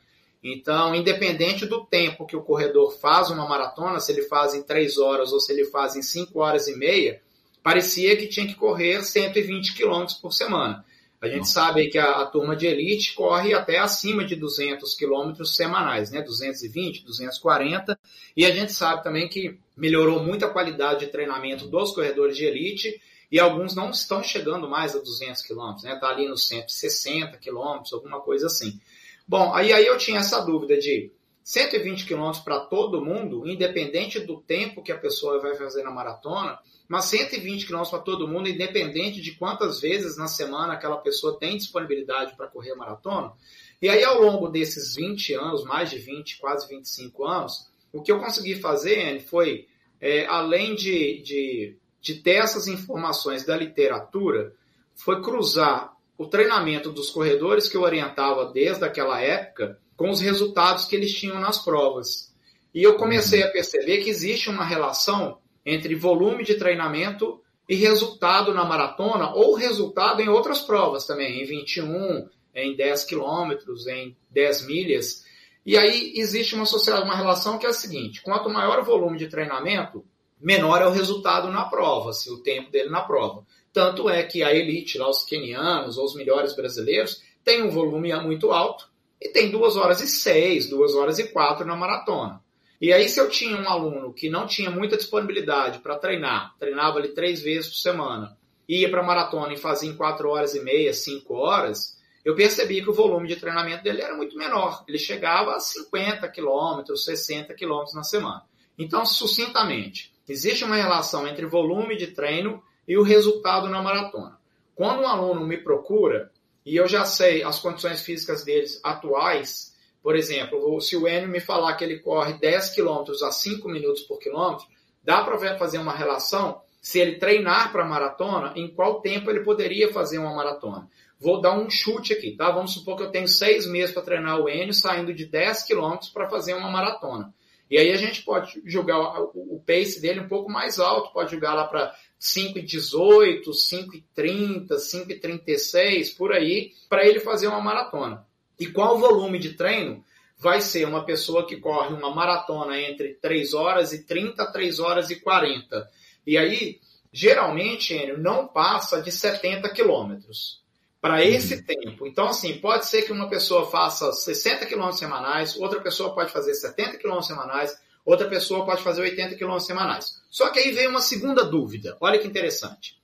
[0.43, 4.97] Então, independente do tempo que o corredor faz uma maratona, se ele faz em 3
[4.97, 7.21] horas ou se ele faz em 5 horas e meia,
[7.63, 10.85] parecia que tinha que correr 120 quilômetros por semana.
[11.19, 15.55] A gente sabe que a, a, turma de elite corre até acima de 200 quilômetros
[15.55, 16.21] semanais, né?
[16.21, 17.99] 220, 240.
[18.35, 22.45] E a gente sabe também que melhorou muito a qualidade de treinamento dos corredores de
[22.45, 23.01] elite
[23.31, 25.95] e alguns não estão chegando mais a 200 quilômetros, né?
[25.95, 28.79] Está ali nos 160 quilômetros, alguma coisa assim.
[29.27, 31.11] Bom, aí, aí eu tinha essa dúvida de
[31.43, 36.59] 120 quilômetros para todo mundo, independente do tempo que a pessoa vai fazer na maratona,
[36.87, 41.57] mas 120 quilômetros para todo mundo, independente de quantas vezes na semana aquela pessoa tem
[41.57, 43.33] disponibilidade para correr maratona.
[43.81, 48.11] E aí, ao longo desses 20 anos, mais de 20, quase 25 anos, o que
[48.11, 49.67] eu consegui fazer foi,
[49.99, 54.53] é, além de, de de ter essas informações da literatura
[54.95, 60.85] foi cruzar o treinamento dos corredores que eu orientava desde aquela época com os resultados
[60.85, 62.33] que eles tinham nas provas.
[62.73, 68.53] E eu comecei a perceber que existe uma relação entre volume de treinamento e resultado
[68.53, 74.65] na maratona ou resultado em outras provas também, em 21, em 10 quilômetros, em 10
[74.65, 75.25] milhas.
[75.65, 76.63] E aí existe uma,
[77.03, 80.05] uma relação que é a seguinte: quanto maior o volume de treinamento,
[80.39, 83.45] menor é o resultado na prova, se o tempo dele na prova.
[83.73, 88.15] Tanto é que a elite, lá os quenianos ou os melhores brasileiros, tem um volume
[88.21, 88.89] muito alto
[89.21, 92.41] e tem 2 horas e 6, 2 horas e 4 na maratona.
[92.79, 96.99] E aí, se eu tinha um aluno que não tinha muita disponibilidade para treinar, treinava
[96.99, 98.37] ali três vezes por semana,
[98.69, 102.89] ia para maratona e fazia em quatro horas e meia, cinco horas, eu percebi que
[102.89, 104.83] o volume de treinamento dele era muito menor.
[104.85, 108.43] Ele chegava a 50 quilômetros, 60 quilômetros na semana.
[108.77, 114.37] Então, sucintamente, existe uma relação entre volume de treino e o resultado na maratona.
[114.75, 116.29] Quando um aluno me procura,
[116.65, 121.39] e eu já sei as condições físicas deles atuais, por exemplo, se o Enio me
[121.39, 124.65] falar que ele corre 10 km a 5 minutos por quilômetro,
[125.03, 129.91] dá para fazer uma relação se ele treinar para maratona, em qual tempo ele poderia
[129.91, 130.87] fazer uma maratona.
[131.19, 132.51] Vou dar um chute aqui, tá?
[132.51, 135.97] Vamos supor que eu tenho seis meses para treinar o Enio, saindo de 10 km
[136.13, 137.33] para fazer uma maratona.
[137.69, 141.53] E aí a gente pode jogar o pace dele um pouco mais alto, pode jogar
[141.53, 148.25] lá para 5,18, 5,30, 5,36, por aí, para ele fazer uma maratona.
[148.59, 150.03] E qual volume de treino
[150.37, 154.79] vai ser uma pessoa que corre uma maratona entre 3 horas e 30 a 3
[154.79, 155.89] horas e 40?
[156.25, 156.79] E aí,
[157.11, 160.61] geralmente, Enio, não passa de 70 quilômetros
[160.99, 161.63] para esse uhum.
[161.63, 162.07] tempo.
[162.07, 166.53] Então, assim, pode ser que uma pessoa faça 60 quilômetros semanais, outra pessoa pode fazer
[166.53, 170.21] 70 quilômetros semanais, outra pessoa pode fazer 80 quilômetros semanais.
[170.29, 171.95] Só que aí vem uma segunda dúvida.
[172.01, 172.97] Olha que interessante.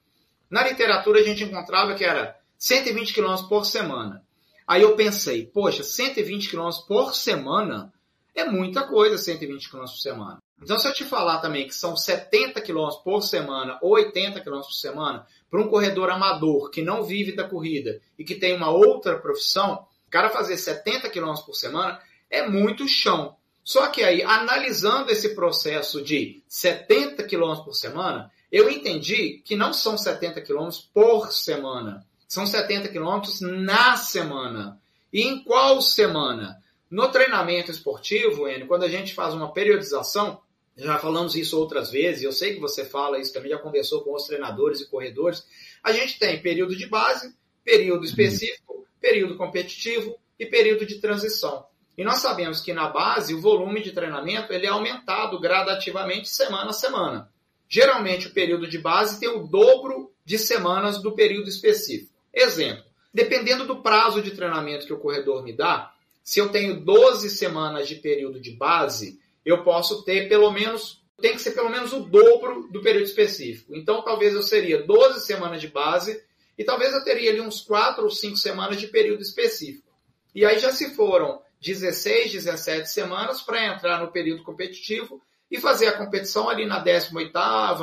[0.49, 4.23] Na literatura a gente encontrava que era 120 quilômetros por semana.
[4.67, 7.93] Aí eu pensei, poxa, 120 quilômetros por semana
[8.35, 10.37] é muita coisa, 120 quilômetros por semana.
[10.61, 14.75] Então, se eu te falar também que são 70 quilômetros por semana ou 80 quilômetros
[14.75, 18.69] por semana, para um corredor amador que não vive da corrida e que tem uma
[18.69, 21.99] outra profissão, o cara fazer 70 quilômetros por semana
[22.29, 23.35] é muito chão.
[23.63, 29.73] Só que aí, analisando esse processo de 70 km por semana, eu entendi que não
[29.73, 34.81] são 70 km por semana, são 70 km na semana.
[35.13, 36.57] E em qual semana?
[36.89, 40.41] No treinamento esportivo, Enio, quando a gente faz uma periodização,
[40.75, 44.15] já falamos isso outras vezes, eu sei que você fala isso também, já conversou com
[44.15, 45.45] os treinadores e corredores.
[45.83, 51.67] A gente tem período de base, período específico, período competitivo e período de transição.
[51.95, 56.71] E nós sabemos que na base o volume de treinamento ele é aumentado gradativamente semana
[56.71, 57.31] a semana.
[57.69, 62.12] Geralmente o período de base tem o dobro de semanas do período específico.
[62.33, 65.93] Exemplo, dependendo do prazo de treinamento que o corredor me dá,
[66.23, 71.33] se eu tenho 12 semanas de período de base, eu posso ter pelo menos, tem
[71.33, 73.75] que ser pelo menos o dobro do período específico.
[73.75, 76.23] Então talvez eu seria 12 semanas de base
[76.57, 79.91] e talvez eu teria ali uns 4 ou 5 semanas de período específico.
[80.33, 85.87] E aí já se foram 16, 17 semanas para entrar no período competitivo e fazer
[85.87, 87.31] a competição ali na 18ª,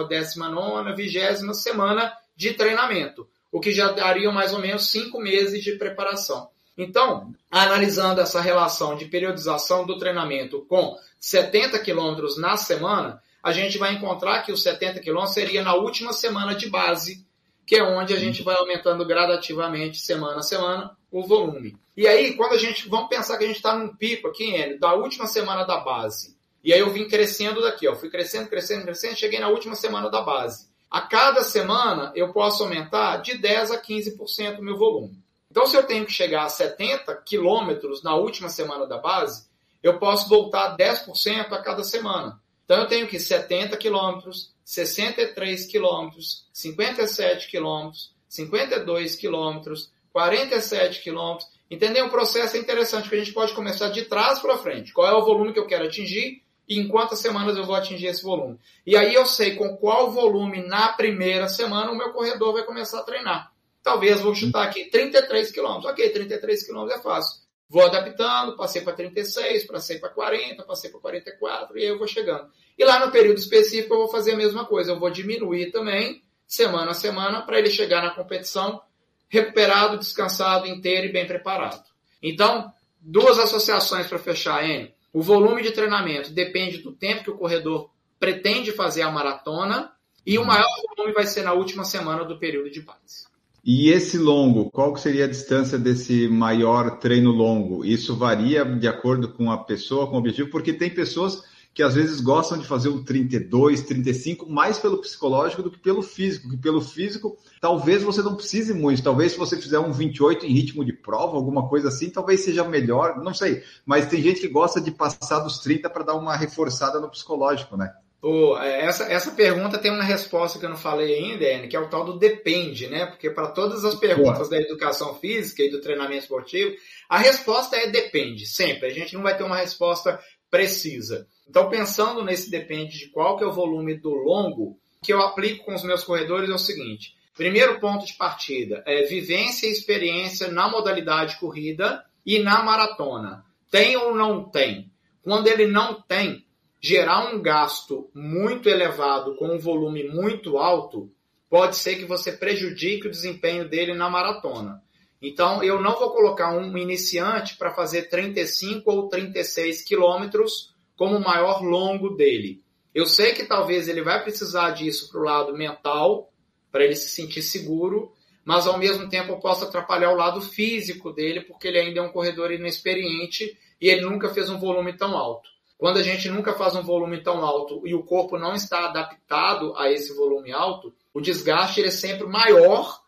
[0.09, 5.73] 19ª, 20 semana de treinamento, o que já daria mais ou menos 5 meses de
[5.73, 6.49] preparação.
[6.77, 13.77] Então, analisando essa relação de periodização do treinamento com 70 quilômetros na semana, a gente
[13.77, 17.27] vai encontrar que os 70 quilômetros seria na última semana de base,
[17.67, 21.77] que é onde a gente vai aumentando gradativamente, semana a semana, o volume.
[21.97, 22.89] E aí, quando a gente.
[22.89, 26.35] Vamos pensar que a gente está num pico aqui, Enio, da última semana da base.
[26.65, 27.95] E aí eu vim crescendo daqui, ó.
[27.95, 30.70] Fui crescendo, crescendo, crescendo, cheguei na última semana da base.
[30.91, 35.23] A cada semana eu posso aumentar de 10 a 15% o meu volume.
[35.49, 39.49] Então, se eu tenho que chegar a 70 quilômetros na última semana da base,
[39.83, 42.41] eu posso voltar 10% a cada semana.
[42.65, 51.49] Então, eu tenho que 70 quilômetros, 63 quilômetros, 57 quilômetros, 52 quilômetros, 47 quilômetros.
[51.71, 54.93] Entender um processo é interessante, que a gente pode começar de trás para frente.
[54.93, 58.07] Qual é o volume que eu quero atingir e em quantas semanas eu vou atingir
[58.07, 58.57] esse volume.
[58.87, 63.01] E aí eu sei com qual volume na primeira semana o meu corredor vai começar
[63.01, 63.51] a treinar.
[63.83, 65.91] Talvez vou chutar aqui 33 quilômetros.
[65.91, 67.41] Ok, 33 quilômetros é fácil.
[67.69, 72.07] Vou adaptando, passei para 36, passei para 40, passei para 44 e aí eu vou
[72.07, 72.49] chegando.
[72.79, 74.93] E lá no período específico eu vou fazer a mesma coisa.
[74.93, 78.81] Eu vou diminuir também, semana a semana, para ele chegar na competição
[79.29, 81.85] recuperado, descansado, inteiro e bem preparado.
[82.23, 84.95] Então, duas associações para fechar, N.
[85.13, 89.93] O volume de treinamento depende do tempo que o corredor pretende fazer a maratona
[90.25, 93.29] e o maior volume vai ser na última semana do período de base.
[93.65, 97.85] E esse longo, qual seria a distância desse maior treino longo?
[97.85, 101.43] Isso varia de acordo com a pessoa, com o objetivo, porque tem pessoas
[101.73, 106.03] que às vezes gostam de fazer um 32, 35, mais pelo psicológico do que pelo
[106.03, 106.51] físico.
[106.51, 109.03] Que pelo físico, talvez você não precise muito.
[109.03, 112.65] Talvez se você fizer um 28 em ritmo de prova, alguma coisa assim, talvez seja
[112.65, 113.63] melhor, não sei.
[113.87, 117.77] Mas tem gente que gosta de passar dos 30 para dar uma reforçada no psicológico,
[117.77, 117.93] né?
[118.23, 121.81] Oh, essa, essa pergunta tem uma resposta que eu não falei ainda, Anne, que é
[121.81, 123.07] o tal do depende, né?
[123.07, 124.51] Porque para todas as perguntas Boa.
[124.51, 126.77] da educação física e do treinamento esportivo,
[127.09, 128.89] a resposta é depende, sempre.
[128.89, 131.27] A gente não vai ter uma resposta precisa.
[131.49, 135.65] Então, pensando nesse depende de qual que é o volume do longo, que eu aplico
[135.65, 137.17] com os meus corredores é o seguinte.
[137.35, 143.45] Primeiro ponto de partida é vivência e experiência na modalidade corrida e na maratona.
[143.71, 144.91] Tem ou não tem?
[145.23, 146.45] Quando ele não tem,
[146.81, 151.11] gerar um gasto muito elevado com um volume muito alto,
[151.49, 154.83] pode ser que você prejudique o desempenho dele na maratona.
[155.23, 161.25] Então, eu não vou colocar um iniciante para fazer 35 ou 36 quilômetros como o
[161.25, 162.63] maior longo dele.
[162.95, 166.33] Eu sei que talvez ele vai precisar disso para o lado mental,
[166.73, 168.13] para ele se sentir seguro,
[168.45, 172.03] mas ao mesmo tempo eu posso atrapalhar o lado físico dele, porque ele ainda é
[172.03, 175.49] um corredor inexperiente e ele nunca fez um volume tão alto.
[175.79, 179.75] Quando a gente nunca faz um volume tão alto e o corpo não está adaptado
[179.77, 183.00] a esse volume alto, o desgaste é sempre maior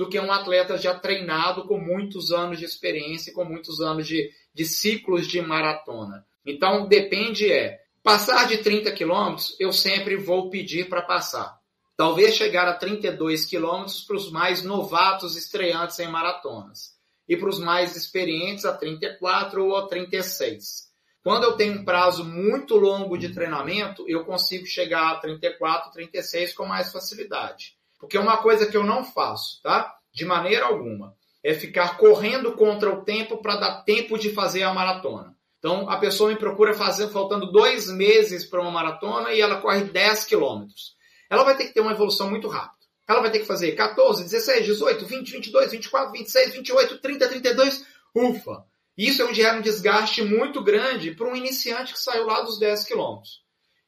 [0.00, 4.30] do que um atleta já treinado com muitos anos de experiência, com muitos anos de,
[4.54, 6.24] de ciclos de maratona.
[6.42, 11.54] Então, depende é, passar de 30 quilômetros, eu sempre vou pedir para passar.
[11.98, 16.94] Talvez chegar a 32 quilômetros para os mais novatos estreantes em maratonas.
[17.28, 20.88] E para os mais experientes a 34 ou a 36.
[21.22, 26.54] Quando eu tenho um prazo muito longo de treinamento, eu consigo chegar a 34, 36
[26.54, 27.78] com mais facilidade.
[28.00, 29.94] Porque uma coisa que eu não faço, tá?
[30.12, 34.74] De maneira alguma, é ficar correndo contra o tempo para dar tempo de fazer a
[34.74, 35.36] maratona.
[35.58, 39.84] Então, a pessoa me procura fazer faltando dois meses para uma maratona e ela corre
[39.84, 40.96] 10 quilômetros.
[41.28, 42.80] Ela vai ter que ter uma evolução muito rápida.
[43.06, 47.84] Ela vai ter que fazer 14, 16, 18, 20, 22, 24, 26, 28, 30, 32.
[48.14, 48.64] Ufa!
[48.96, 52.84] Isso é gera um desgaste muito grande para um iniciante que saiu lá dos 10
[52.84, 53.42] quilômetros.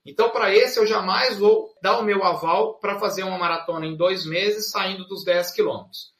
[0.04, 3.96] Então, para esse, eu jamais vou dar o meu aval para fazer uma maratona em
[3.96, 6.12] dois meses saindo dos 10 quilômetros.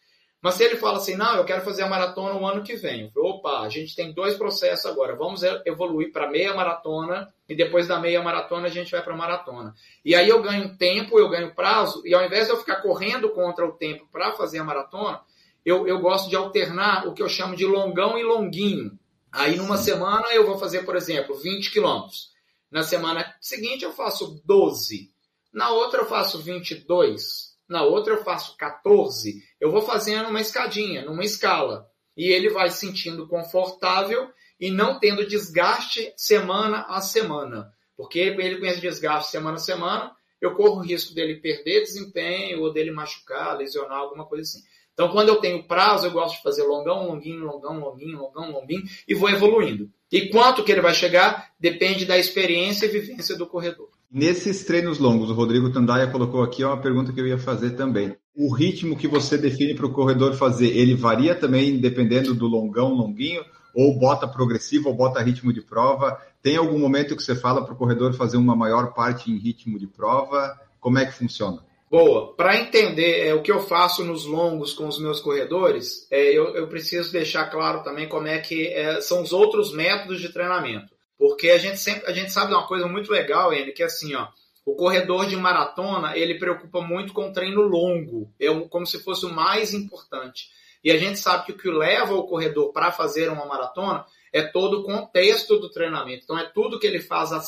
[0.43, 3.09] Mas se ele fala assim, não, eu quero fazer a maratona o ano que vem.
[3.13, 5.15] Falo, opa, a gente tem dois processos agora.
[5.15, 9.73] Vamos evoluir para meia maratona e depois da meia maratona a gente vai para maratona.
[10.05, 13.31] E aí eu ganho tempo, eu ganho prazo, e ao invés de eu ficar correndo
[13.31, 15.21] contra o tempo para fazer a maratona,
[15.65, 18.99] eu, eu gosto de alternar o que eu chamo de longão e longuinho.
[19.31, 22.33] Aí numa semana eu vou fazer, por exemplo, 20 quilômetros.
[22.73, 25.11] Na semana seguinte eu faço 12.
[25.53, 27.53] Na outra eu faço 22.
[27.69, 29.43] Na outra eu faço 14.
[29.61, 31.87] Eu vou fazendo uma escadinha, numa escala.
[32.17, 37.71] E ele vai se sentindo confortável e não tendo desgaste semana a semana.
[37.95, 42.63] Porque ele com esse desgaste semana a semana, eu corro o risco dele perder desempenho
[42.63, 44.63] ou dele machucar, lesionar, alguma coisa assim.
[44.95, 48.83] Então, quando eu tenho prazo, eu gosto de fazer longão, longuinho, longão, longuinho, longão, longuinho
[49.09, 49.91] e vou evoluindo.
[50.11, 53.89] E quanto que ele vai chegar depende da experiência e vivência do corredor.
[54.11, 58.15] Nesses treinos longos, o Rodrigo Tandaia colocou aqui uma pergunta que eu ia fazer também.
[58.37, 62.93] O ritmo que você define para o corredor fazer, ele varia também dependendo do longão,
[62.93, 63.43] longuinho?
[63.75, 66.21] Ou bota progressivo ou bota ritmo de prova?
[66.43, 69.79] Tem algum momento que você fala para o corredor fazer uma maior parte em ritmo
[69.79, 70.61] de prova?
[70.79, 71.65] Como é que funciona?
[71.93, 72.35] Boa.
[72.35, 76.57] Para entender é, o que eu faço nos longos com os meus corredores, é, eu,
[76.57, 80.95] eu, preciso deixar claro também como é que é, são os outros métodos de treinamento.
[81.19, 83.87] Porque a gente sempre a gente sabe de uma coisa muito legal, ele que é
[83.87, 84.29] assim, ó,
[84.65, 89.27] o corredor de maratona ele preocupa muito com o treino longo, é como se fosse
[89.27, 90.49] o mais importante.
[90.83, 94.41] E a gente sabe que o que leva o corredor para fazer uma maratona é
[94.41, 96.25] todo o contexto do treinamento.
[96.25, 97.43] Então é tudo que ele faz a,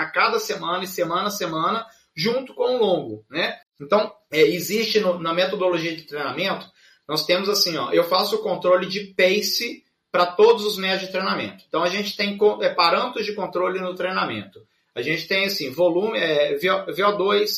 [0.00, 1.84] a cada semana e semana a semana
[2.14, 3.58] junto com o longo, né?
[3.80, 6.66] Então, é, existe no, na metodologia de treinamento,
[7.06, 11.08] nós temos assim, ó, eu faço o controle de pace para todos os meios de
[11.08, 11.64] treinamento.
[11.68, 14.60] Então, a gente tem é, parâmetros de controle no treinamento.
[14.94, 17.48] A gente tem, assim, volume, é, VO2,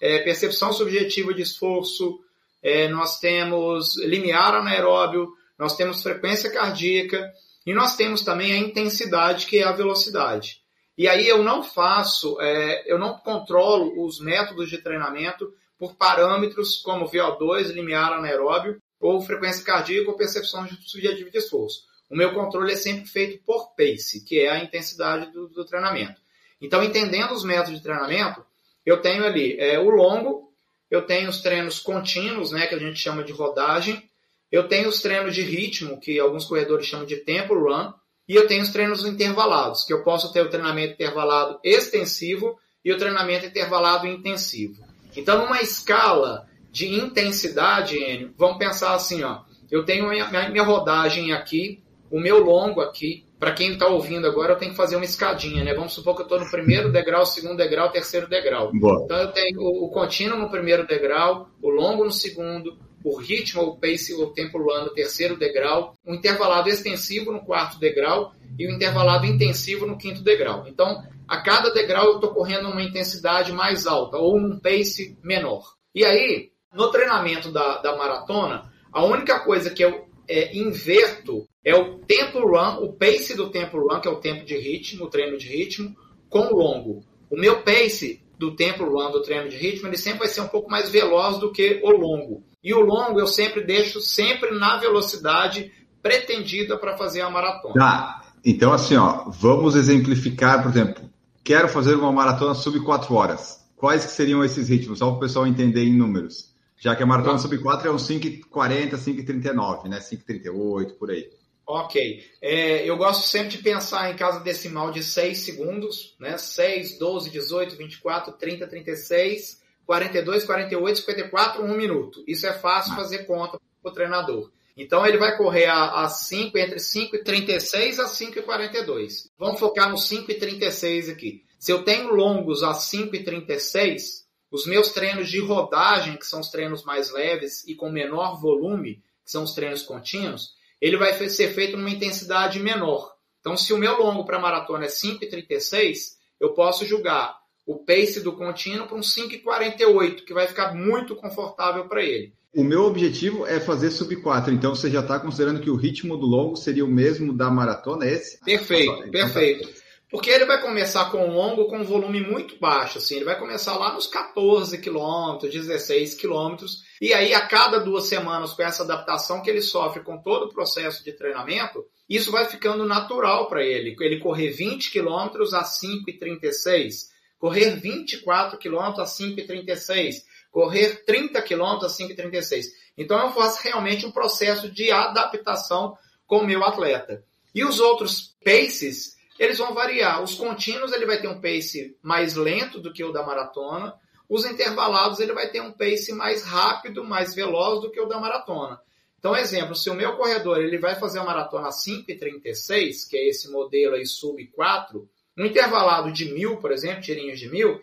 [0.00, 2.20] é, percepção subjetiva de esforço,
[2.62, 7.32] é, nós temos limiar anaeróbio, nós temos frequência cardíaca
[7.64, 10.60] e nós temos também a intensidade, que é a velocidade.
[10.96, 16.76] E aí eu não faço, é, eu não controlo os métodos de treinamento por parâmetros
[16.78, 21.84] como VO2, limiar anaeróbio, ou frequência cardíaca ou percepção subjetiva de esforço.
[22.08, 26.20] O meu controle é sempre feito por pace, que é a intensidade do, do treinamento.
[26.60, 28.44] Então, entendendo os métodos de treinamento,
[28.84, 30.52] eu tenho ali é, o longo,
[30.90, 34.08] eu tenho os treinos contínuos, né, que a gente chama de rodagem,
[34.50, 37.92] eu tenho os treinos de ritmo, que alguns corredores chamam de tempo run,
[38.28, 42.92] e eu tenho os treinos intervalados, que eu posso ter o treinamento intervalado extensivo e
[42.92, 44.82] o treinamento intervalado intensivo.
[45.16, 51.32] Então, numa escala de intensidade, Enio, vamos pensar assim, ó, eu tenho minha, minha rodagem
[51.32, 55.04] aqui, o meu longo aqui, para quem está ouvindo agora, eu tenho que fazer uma
[55.04, 55.74] escadinha, né?
[55.74, 58.70] Vamos supor que eu estou no primeiro degrau, segundo degrau, terceiro degrau.
[58.72, 59.02] Boa.
[59.04, 63.62] Então eu tenho o, o contínuo no primeiro degrau, o longo no segundo, o ritmo,
[63.62, 68.68] o pace, o tempo run no terceiro degrau, um intervalado extensivo no quarto degrau e
[68.68, 70.66] um intervalado intensivo no quinto degrau.
[70.66, 75.62] Então, a cada degrau eu estou correndo uma intensidade mais alta ou um pace menor.
[75.94, 81.76] E aí, no treinamento da, da maratona, a única coisa que eu é, inverto é
[81.76, 85.10] o tempo run, o pace do tempo run, que é o tempo de ritmo, o
[85.10, 85.94] treino de ritmo,
[86.28, 87.04] com o longo.
[87.30, 90.48] O meu pace do tempo run, do treino de ritmo, ele sempre vai ser um
[90.48, 92.42] pouco mais veloz do que o longo.
[92.66, 95.70] E o longo eu sempre deixo sempre na velocidade
[96.02, 97.74] pretendida para fazer a maratona.
[97.74, 98.22] Tá.
[98.44, 101.08] Então, assim, ó, vamos exemplificar, por exemplo,
[101.44, 103.64] quero fazer uma maratona sub 4 horas.
[103.76, 104.98] Quais que seriam esses ritmos?
[104.98, 106.52] Só para o pessoal entender em números.
[106.76, 110.00] Já que a maratona sub 4 é um 5,40, 5,39, né?
[110.00, 111.30] 5,38, por aí.
[111.64, 112.24] Ok.
[112.42, 116.36] É, eu gosto sempre de pensar em casa decimal de 6 segundos, né?
[116.36, 122.24] 6, 12, 18, 24, 30, 36, 42, 48, 54, 1 minuto.
[122.26, 122.96] Isso é fácil ah.
[122.96, 124.50] fazer conta para o treinador.
[124.76, 129.30] Então ele vai correr a, a 5, entre 5 e 36 a 5 e 42.
[129.38, 131.44] Vamos focar no 5 e 36 aqui.
[131.58, 136.40] Se eu tenho longos a 5 e 36, os meus treinos de rodagem, que são
[136.40, 141.14] os treinos mais leves e com menor volume, que são os treinos contínuos, ele vai
[141.28, 143.14] ser feito numa intensidade menor.
[143.40, 148.32] Então, se o meu longo para maratona é 5,36, eu posso julgar o pace do
[148.32, 152.32] contínuo para um 5,48, que vai ficar muito confortável para ele.
[152.54, 156.16] O meu objetivo é fazer sub 4, então você já está considerando que o ritmo
[156.16, 158.40] do longo seria o mesmo da maratona, é esse?
[158.42, 159.68] Perfeito, então, perfeito.
[159.68, 159.86] Tá.
[160.08, 163.76] Porque ele vai começar com longo com um volume muito baixo, assim, ele vai começar
[163.76, 169.42] lá nos 14 quilômetros, 16 quilômetros, e aí a cada duas semanas com essa adaptação
[169.42, 173.96] que ele sofre com todo o processo de treinamento, isso vai ficando natural para ele.
[174.00, 177.08] Ele correr 20 quilômetros a 5,36,
[177.38, 182.66] correr 24 quilômetros a 5,36, correr 30 quilômetros a 5,36.
[182.96, 187.22] Então eu faço realmente um processo de adaptação com o meu atleta.
[187.54, 190.22] E os outros paces, eles vão variar.
[190.22, 193.94] Os contínuos ele vai ter um pace mais lento do que o da maratona.
[194.28, 198.18] Os intervalados ele vai ter um pace mais rápido, mais veloz do que o da
[198.18, 198.80] maratona.
[199.18, 203.50] Então, exemplo, se o meu corredor ele vai fazer a maratona 5,36, que é esse
[203.50, 207.80] modelo aí sub 4, um intervalado de mil, por exemplo, tirinhos de mil,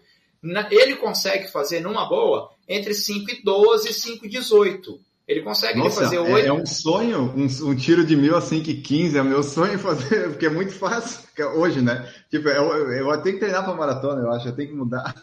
[0.71, 4.99] ele consegue fazer numa boa entre 5,12 e 5,18.
[5.25, 6.45] Ele consegue Nossa, fazer oito.
[6.45, 9.15] É, é um sonho, um, um, tiro de mil a 5,15.
[9.15, 11.21] É o meu sonho fazer, porque é muito fácil
[11.55, 12.11] hoje, né?
[12.29, 15.15] Tipo, eu, eu tenho que treinar para maratona, eu acho, eu tenho que mudar.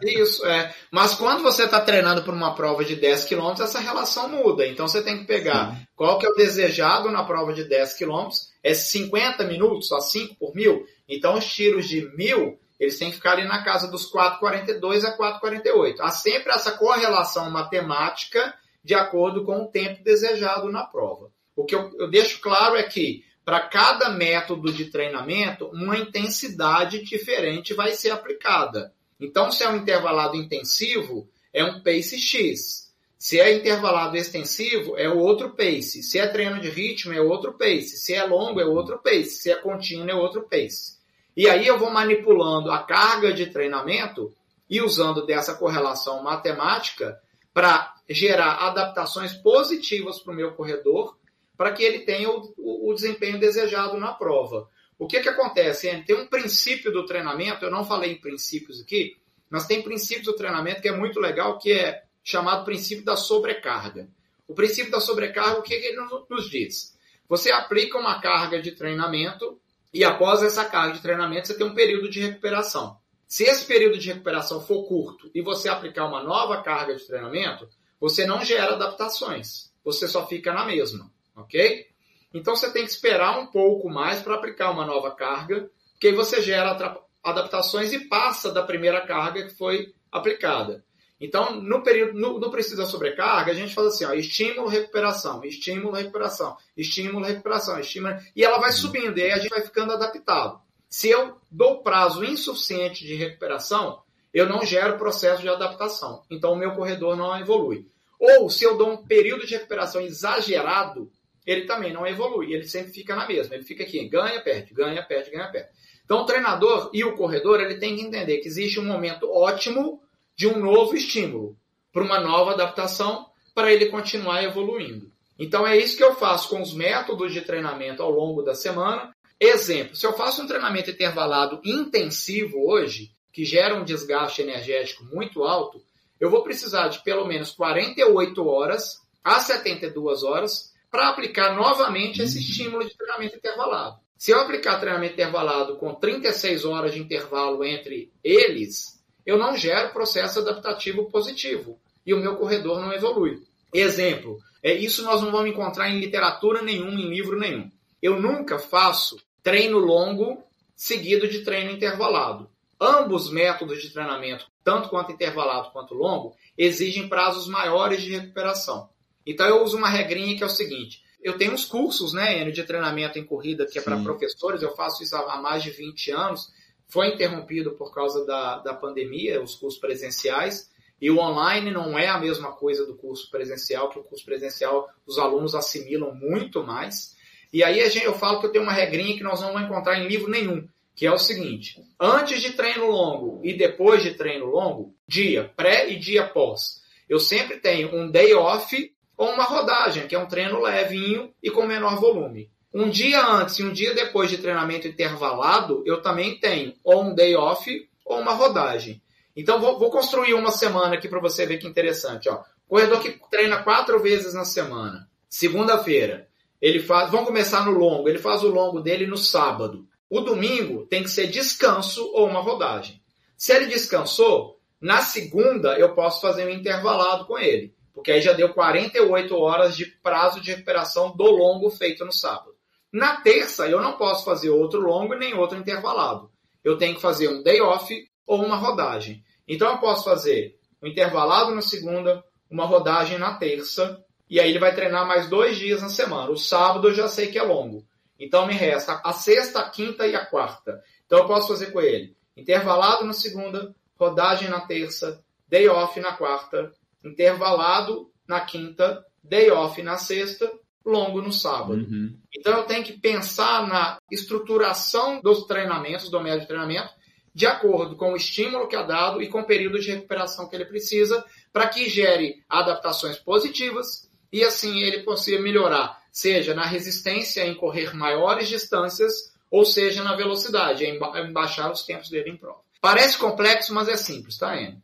[0.00, 0.72] Isso, é.
[0.92, 4.64] Mas quando você está treinando para uma prova de 10 km, essa relação muda.
[4.64, 5.86] Então você tem que pegar Sim.
[5.96, 8.28] qual que é o desejado na prova de 10 km.
[8.62, 10.86] É 50 minutos, a 5 por mil.
[11.08, 15.16] Então os tiros de mil, eles têm que ficar ali na casa dos 4,42 a
[15.16, 15.96] 4,48.
[16.00, 21.30] Há sempre essa correlação matemática de acordo com o tempo desejado na prova.
[21.54, 27.02] O que eu, eu deixo claro é que para cada método de treinamento, uma intensidade
[27.02, 28.92] diferente vai ser aplicada.
[29.18, 32.87] Então, se é um intervalado intensivo, é um pace X.
[33.28, 36.02] Se é intervalado extensivo, é outro pace.
[36.02, 37.98] Se é treino de ritmo, é outro pace.
[37.98, 39.32] Se é longo, é outro pace.
[39.32, 40.96] Se é contínuo, é outro pace.
[41.36, 44.34] E aí eu vou manipulando a carga de treinamento
[44.66, 47.20] e usando dessa correlação matemática
[47.52, 51.18] para gerar adaptações positivas para o meu corredor,
[51.54, 54.70] para que ele tenha o, o, o, desempenho desejado na prova.
[54.98, 56.02] O que, que acontece?
[56.06, 59.18] Tem um princípio do treinamento, eu não falei em princípios aqui,
[59.50, 64.08] mas tem princípios do treinamento que é muito legal, que é chamado princípio da sobrecarga.
[64.46, 66.96] O princípio da sobrecarga, o que, ele nos diz?
[67.28, 69.60] Você aplica uma carga de treinamento
[69.92, 72.98] e após essa carga de treinamento você tem um período de recuperação.
[73.26, 77.68] Se esse período de recuperação for curto e você aplicar uma nova carga de treinamento,
[78.00, 79.70] você não gera adaptações.
[79.84, 81.86] Você só fica na mesma, ok?
[82.32, 86.14] Então você tem que esperar um pouco mais para aplicar uma nova carga, porque aí
[86.14, 86.76] você gera
[87.22, 90.84] adaptações e passa da primeira carga que foi aplicada.
[91.20, 95.96] Então, no período, no, no precisa sobrecarga, a gente faz assim, ó, estímulo, recuperação, estímulo,
[95.96, 100.60] recuperação, estímulo, recuperação, estímulo, e ela vai subindo, e aí a gente vai ficando adaptado.
[100.88, 104.00] Se eu dou prazo insuficiente de recuperação,
[104.32, 106.22] eu não gero processo de adaptação.
[106.30, 107.86] Então, o meu corredor não evolui.
[108.18, 111.10] Ou, se eu dou um período de recuperação exagerado,
[111.46, 112.52] ele também não evolui.
[112.52, 113.54] Ele sempre fica na mesma.
[113.54, 115.68] Ele fica aqui, ganha, perde, ganha, perde, ganha, perde.
[116.04, 120.00] Então, o treinador e o corredor, ele tem que entender que existe um momento ótimo
[120.38, 121.56] de um novo estímulo,
[121.92, 125.10] para uma nova adaptação, para ele continuar evoluindo.
[125.36, 129.12] Então, é isso que eu faço com os métodos de treinamento ao longo da semana.
[129.40, 135.42] Exemplo, se eu faço um treinamento intervalado intensivo hoje, que gera um desgaste energético muito
[135.42, 135.82] alto,
[136.20, 142.38] eu vou precisar de pelo menos 48 horas a 72 horas para aplicar novamente esse
[142.38, 143.98] estímulo de treinamento intervalado.
[144.16, 148.97] Se eu aplicar treinamento intervalado com 36 horas de intervalo entre eles,
[149.28, 153.42] eu não gero processo adaptativo positivo e o meu corredor não evolui.
[153.74, 157.70] Exemplo, é isso nós não vamos encontrar em literatura nenhuma, em livro nenhum.
[158.02, 160.42] Eu nunca faço treino longo
[160.74, 162.48] seguido de treino intervalado.
[162.80, 168.88] Ambos métodos de treinamento, tanto quanto intervalado quanto longo, exigem prazos maiores de recuperação.
[169.26, 172.64] Então eu uso uma regrinha que é o seguinte: eu tenho uns cursos, né, de
[172.64, 176.50] treinamento em corrida que é para professores, eu faço isso há mais de 20 anos.
[176.88, 180.70] Foi interrompido por causa da, da pandemia, os cursos presenciais.
[181.00, 184.88] E o online não é a mesma coisa do curso presencial, que o curso presencial
[185.06, 187.16] os alunos assimilam muito mais.
[187.52, 190.08] E aí eu falo que eu tenho uma regrinha que nós não vamos encontrar em
[190.08, 194.94] livro nenhum, que é o seguinte: antes de treino longo e depois de treino longo,
[195.06, 200.14] dia pré e dia pós, eu sempre tenho um day off ou uma rodagem, que
[200.14, 202.50] é um treino levinho e com menor volume.
[202.72, 207.14] Um dia antes e um dia depois de treinamento intervalado, eu também tenho ou um
[207.14, 209.02] day off ou uma rodagem.
[209.34, 212.28] Então vou, vou construir uma semana aqui para você ver que interessante.
[212.28, 212.42] Ó.
[212.66, 215.08] Corredor que treina quatro vezes na semana.
[215.28, 216.28] Segunda-feira,
[216.60, 217.10] ele faz.
[217.10, 218.08] Vamos começar no longo.
[218.08, 219.86] Ele faz o longo dele no sábado.
[220.10, 223.00] O domingo tem que ser descanso ou uma rodagem.
[223.36, 228.32] Se ele descansou, na segunda eu posso fazer um intervalado com ele porque aí já
[228.32, 232.54] deu 48 horas de prazo de recuperação do longo feito no sábado.
[232.92, 236.30] Na terça, eu não posso fazer outro longo nem outro intervalado.
[236.64, 237.94] Eu tenho que fazer um day off
[238.26, 239.22] ou uma rodagem.
[239.46, 244.58] Então, eu posso fazer um intervalado na segunda, uma rodagem na terça, e aí ele
[244.58, 246.30] vai treinar mais dois dias na semana.
[246.30, 247.84] O sábado eu já sei que é longo.
[248.18, 250.82] Então, me resta a sexta, a quinta e a quarta.
[251.06, 256.12] Então, eu posso fazer com ele intervalado na segunda, rodagem na terça, day off na
[256.12, 256.72] quarta
[257.04, 260.50] intervalado na quinta, day off na sexta,
[260.84, 261.74] longo no sábado.
[261.74, 262.16] Uhum.
[262.36, 266.90] Então eu tenho que pensar na estruturação dos treinamentos, do médio de treinamento,
[267.34, 270.56] de acordo com o estímulo que é dado e com o período de recuperação que
[270.56, 277.46] ele precisa, para que gere adaptações positivas e assim ele consiga melhorar, seja na resistência
[277.46, 280.98] em correr maiores distâncias, ou seja na velocidade, em
[281.32, 282.60] baixar os tempos dele em prova.
[282.80, 284.82] Parece complexo, mas é simples, tá, Enio?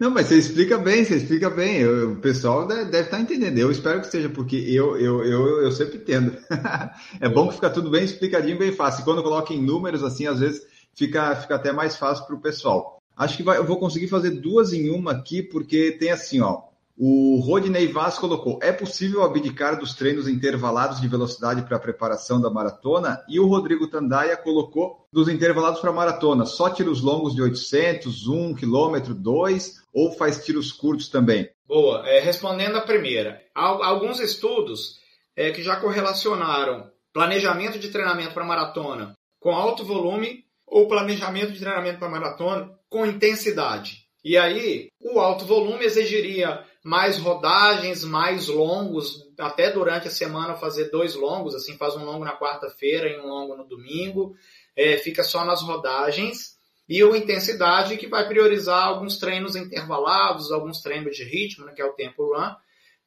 [0.00, 1.78] Não, mas você explica bem, você explica bem.
[1.78, 3.58] Eu, o pessoal deve, deve, estar entendendo.
[3.58, 6.36] Eu espero que seja, porque eu, eu, eu, eu sempre entendo.
[7.20, 9.02] é bom que fica tudo bem explicadinho, bem fácil.
[9.02, 12.40] E quando coloca em números, assim, às vezes fica, fica até mais fácil para o
[12.40, 13.00] pessoal.
[13.16, 16.67] Acho que vai, eu vou conseguir fazer duas em uma aqui, porque tem assim, ó.
[17.00, 22.40] O Rodney Vaz colocou: é possível abdicar dos treinos intervalados de velocidade para a preparação
[22.40, 23.22] da maratona?
[23.28, 28.26] E o Rodrigo Tandaia colocou: dos intervalados para a maratona, só tiros longos de 800,
[28.26, 31.48] 1 km, 2 ou faz tiros curtos também?
[31.68, 32.02] Boa.
[32.08, 34.98] É, respondendo a primeira, alguns estudos
[35.36, 41.60] é, que já correlacionaram planejamento de treinamento para maratona com alto volume ou planejamento de
[41.60, 44.08] treinamento para maratona com intensidade.
[44.24, 50.90] E aí, o alto volume exigiria mais rodagens, mais longos, até durante a semana fazer
[50.90, 54.34] dois longos, assim, faz um longo na quarta-feira e um longo no domingo,
[54.74, 56.56] é, fica só nas rodagens,
[56.88, 61.82] e o intensidade que vai priorizar alguns treinos intervalados, alguns treinos de ritmo, né, que
[61.82, 62.54] é o tempo run,